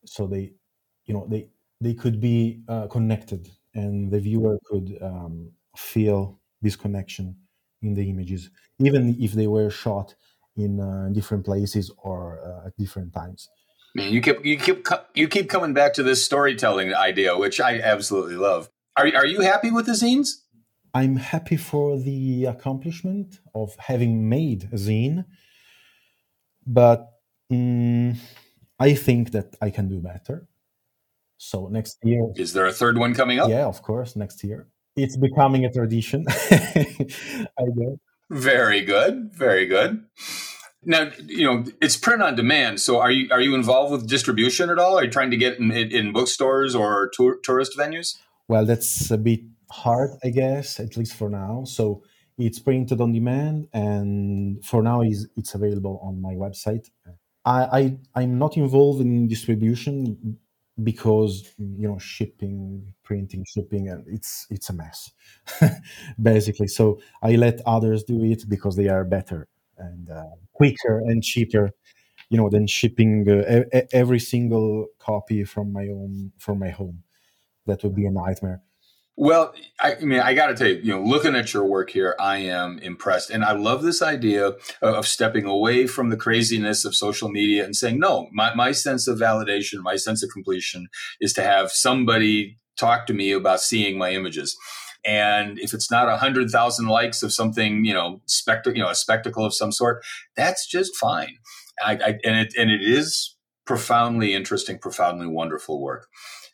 So 0.06 0.28
they, 0.28 0.54
you 1.06 1.14
know, 1.14 1.28
they 1.28 1.50
they 1.82 1.94
could 1.94 2.20
be 2.20 2.64
uh, 2.68 2.88
connected, 2.88 3.50
and 3.74 4.12
the 4.12 4.20
viewer 4.20 4.60
could 4.66 4.98
um, 5.02 5.52
feel 5.76 6.40
this 6.62 6.76
connection 6.76 7.36
in 7.82 7.94
the 7.96 8.10
images, 8.10 8.50
even 8.80 9.16
if 9.22 9.34
they 9.34 9.48
were 9.48 9.70
shot 9.70 10.16
in 10.56 10.80
uh, 10.80 11.10
different 11.12 11.44
places 11.46 11.92
or 11.98 12.40
uh, 12.46 12.68
at 12.68 12.78
different 12.78 13.14
times. 13.14 13.50
Man, 13.96 14.12
you 14.12 14.22
keep 14.22 14.46
you 14.46 14.58
keep 14.58 14.86
you 15.14 15.28
keep 15.30 15.50
coming 15.50 15.74
back 15.74 15.94
to 15.94 16.04
this 16.04 16.24
storytelling 16.24 16.94
idea, 16.94 17.38
which 17.38 17.62
I 17.62 17.80
absolutely 17.80 18.36
love. 18.36 18.70
Are 18.98 19.08
are 19.16 19.26
you 19.26 19.42
happy 19.42 19.72
with 19.72 19.86
the 19.86 19.94
zines? 19.94 20.42
I'm 20.94 21.16
happy 21.16 21.56
for 21.56 21.98
the 21.98 22.46
accomplishment 22.46 23.40
of 23.54 23.76
having 23.80 24.28
made 24.28 24.66
a 24.66 24.76
zine, 24.76 25.26
but 26.68 27.08
um, 27.50 28.16
I 28.80 28.94
think 28.96 29.32
that 29.32 29.56
I 29.62 29.70
can 29.70 29.88
do 29.88 30.02
better. 30.02 30.48
So 31.38 31.68
next 31.68 31.98
year, 32.04 32.34
is 32.36 32.52
there 32.52 32.66
a 32.66 32.74
third 32.74 32.98
one 32.98 33.14
coming 33.14 33.40
up? 33.40 33.50
Yeah, 33.50 33.66
of 33.66 33.82
course, 33.82 34.18
next 34.18 34.44
year. 34.44 34.68
It's 34.98 35.16
becoming 35.16 35.64
a 35.64 35.72
tradition. 35.72 36.26
I 36.30 37.66
guess. 37.78 37.98
Very 38.30 38.82
good. 38.82 39.32
Very 39.34 39.66
good. 39.68 40.04
Now, 40.86 41.10
you 41.26 41.46
know, 41.46 41.66
it's 41.82 41.98
print 41.98 42.22
on 42.22 42.36
demand. 42.36 42.80
So, 42.80 43.00
are 43.00 43.12
you 43.12 43.28
are 43.32 43.42
you 43.42 43.56
involved 43.56 43.92
with 43.92 44.08
distribution 44.08 44.70
at 44.70 44.80
all? 44.80 44.98
Are 44.98 45.04
you 45.04 45.12
trying 45.12 45.32
to 45.32 45.38
get 45.38 45.58
in, 45.60 45.72
in 45.72 46.14
bookstores 46.14 46.76
or 46.76 47.10
tour, 47.14 47.38
tourist 47.44 47.78
venues? 47.78 48.18
Well, 48.48 48.66
that's 48.66 49.10
a 49.10 49.18
bit 49.18 49.42
hard, 49.72 50.12
I 50.24 50.30
guess, 50.30 50.80
at 50.80 50.96
least 50.96 51.16
for 51.16 51.30
now. 51.30 51.64
So, 51.66 52.04
it's 52.38 52.60
printed 52.60 53.02
on 53.02 53.14
demand, 53.14 53.68
and 53.74 54.64
for 54.64 54.84
now, 54.84 55.02
is 55.02 55.28
it's 55.36 55.56
available 55.56 56.00
on 56.04 56.22
my 56.22 56.36
website. 56.36 56.90
I, 57.46 57.64
I 57.80 57.98
I'm 58.22 58.38
not 58.38 58.58
involved 58.58 59.02
in 59.02 59.28
distribution 59.28 60.38
because 60.84 61.54
you 61.58 61.88
know 61.88 61.98
shipping 61.98 62.94
printing 63.04 63.46
shipping 63.48 63.88
and 63.88 64.04
it's 64.08 64.46
it's 64.50 64.70
a 64.70 64.74
mess 64.74 65.10
basically 66.22 66.68
so 66.68 67.00
i 67.24 67.36
let 67.36 67.62
others 67.66 68.04
do 68.04 68.22
it 68.26 68.44
because 68.50 68.76
they 68.76 68.90
are 68.90 69.06
better 69.06 69.48
and 69.78 70.10
uh, 70.10 70.36
quicker 70.54 71.00
and 71.00 71.24
cheaper 71.24 71.72
you 72.30 72.38
know 72.38 72.50
than 72.50 72.68
shipping 72.68 73.30
uh, 73.30 73.82
every 73.92 74.20
single 74.20 74.88
copy 75.00 75.44
from 75.44 75.72
my 75.72 75.88
own 75.88 76.32
from 76.38 76.60
my 76.60 76.70
home. 76.70 77.04
That 77.66 77.84
would 77.84 77.96
be 77.96 78.06
a 78.06 78.12
nightmare. 78.12 78.62
Well, 79.18 79.54
I, 79.80 79.96
mean, 80.02 80.20
I 80.20 80.34
got 80.34 80.48
to 80.48 80.56
tell 80.56 80.68
you, 80.68 80.76
you 80.84 80.92
know, 80.92 81.02
looking 81.02 81.36
at 81.36 81.54
your 81.54 81.64
work 81.64 81.90
here, 81.90 82.18
I 82.20 82.40
am 82.40 82.80
impressed, 82.80 83.30
and 83.30 83.46
I 83.46 83.54
love 83.54 83.82
this 83.82 84.02
idea 84.02 84.52
of 84.82 85.08
stepping 85.08 85.46
away 85.46 85.88
from 85.88 86.10
the 86.10 86.18
craziness 86.18 86.84
of 86.84 86.94
social 86.96 87.30
media 87.30 87.64
and 87.64 87.76
saying, 87.76 87.98
no, 87.98 88.28
my 88.34 88.54
my 88.54 88.72
sense 88.72 89.08
of 89.08 89.18
validation, 89.18 89.82
my 89.82 89.96
sense 89.96 90.22
of 90.22 90.30
completion, 90.32 90.88
is 91.22 91.32
to 91.34 91.44
have 91.44 91.72
somebody 91.72 92.60
talk 92.78 93.08
to 93.08 93.14
me 93.14 93.32
about 93.32 93.62
seeing 93.62 93.98
my 93.98 94.12
images. 94.12 94.56
And 95.06 95.60
if 95.60 95.74
it's 95.74 95.92
not 95.92 96.10
a 96.10 96.18
hundred 96.18 96.50
thousand 96.50 96.88
likes 96.88 97.22
of 97.24 97.32
something, 97.32 97.86
you 97.86 97.94
know, 97.94 98.22
spectacle, 98.26 98.76
you 98.78 98.84
know, 98.84 98.90
a 98.90 98.96
spectacle 98.96 99.46
of 99.46 99.54
some 99.54 99.72
sort, 99.72 100.04
that's 100.36 100.68
just 100.68 100.96
fine. 100.96 101.38
I, 101.84 101.94
I, 101.94 102.10
and 102.24 102.38
it 102.40 102.54
and 102.58 102.72
it 102.72 102.82
is 102.82 103.36
profoundly 103.66 104.34
interesting, 104.34 104.80
profoundly 104.80 105.28
wonderful 105.28 105.82
work. 105.82 106.08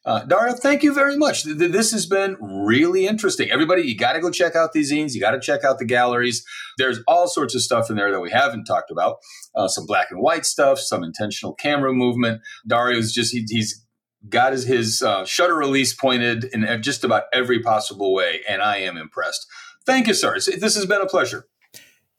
Uh, 0.04 0.26
Dario, 0.26 0.56
thank 0.56 0.82
you 0.82 0.94
very 0.96 1.16
much. 1.16 1.44
This 1.44 1.92
has 1.92 2.08
been 2.08 2.36
really 2.42 3.06
interesting. 3.06 3.52
Everybody, 3.52 3.84
you 3.84 3.96
got 3.96 4.14
to 4.14 4.20
go 4.20 4.32
check 4.32 4.56
out 4.56 4.74
these 4.74 4.92
zines. 4.92 5.14
You 5.14 5.22
got 5.22 5.32
to 5.32 5.40
check 5.40 5.64
out 5.64 5.78
the 5.78 5.86
galleries. 5.86 6.44
There's 6.80 7.02
all 7.08 7.28
sorts 7.28 7.54
of 7.54 7.62
stuff 7.62 7.92
in 7.92 7.98
there 7.98 8.12
that 8.12 8.20
we 8.20 8.32
haven't 8.32 8.66
talked 8.66 8.90
about. 8.90 9.18
Uh, 9.54 9.68
some 9.68 9.86
black 9.86 10.08
and 10.10 10.20
white 10.20 10.46
stuff, 10.46 10.80
some 10.80 11.04
intentional 11.04 11.54
camera 11.54 11.94
movement. 11.94 12.42
Dario's 12.68 13.14
just, 13.14 13.32
he, 13.32 13.46
he's 13.48 13.81
got 14.30 14.54
his, 14.54 14.66
his 14.66 15.02
uh, 15.02 15.26
shutter 15.26 15.56
release 15.56 15.94
pointed 15.94 16.46
in 16.46 16.66
just 16.82 17.04
about 17.04 17.24
every 17.34 17.60
possible 17.60 18.14
way, 18.14 18.42
and 18.48 18.62
I 18.62 18.78
am 18.78 18.98
impressed. 18.98 19.48
Thank 19.86 20.08
you, 20.08 20.14
sir. 20.14 20.36
This 20.36 20.76
has 20.76 20.86
been 20.86 21.02
a 21.02 21.08
pleasure. 21.08 21.48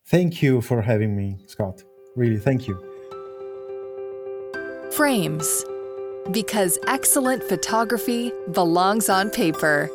Thank 0.07 0.42
you 0.42 0.61
for 0.61 0.82
having 0.82 1.16
me, 1.16 1.38
Scott. 1.46 1.82
Really, 2.16 2.38
thank 2.38 2.68
you. 2.68 2.78
Frames 4.92 5.64
because 6.30 6.78
excellent 6.86 7.42
photography 7.44 8.32
belongs 8.53 9.09
on 9.09 9.30
paper. 9.30 9.90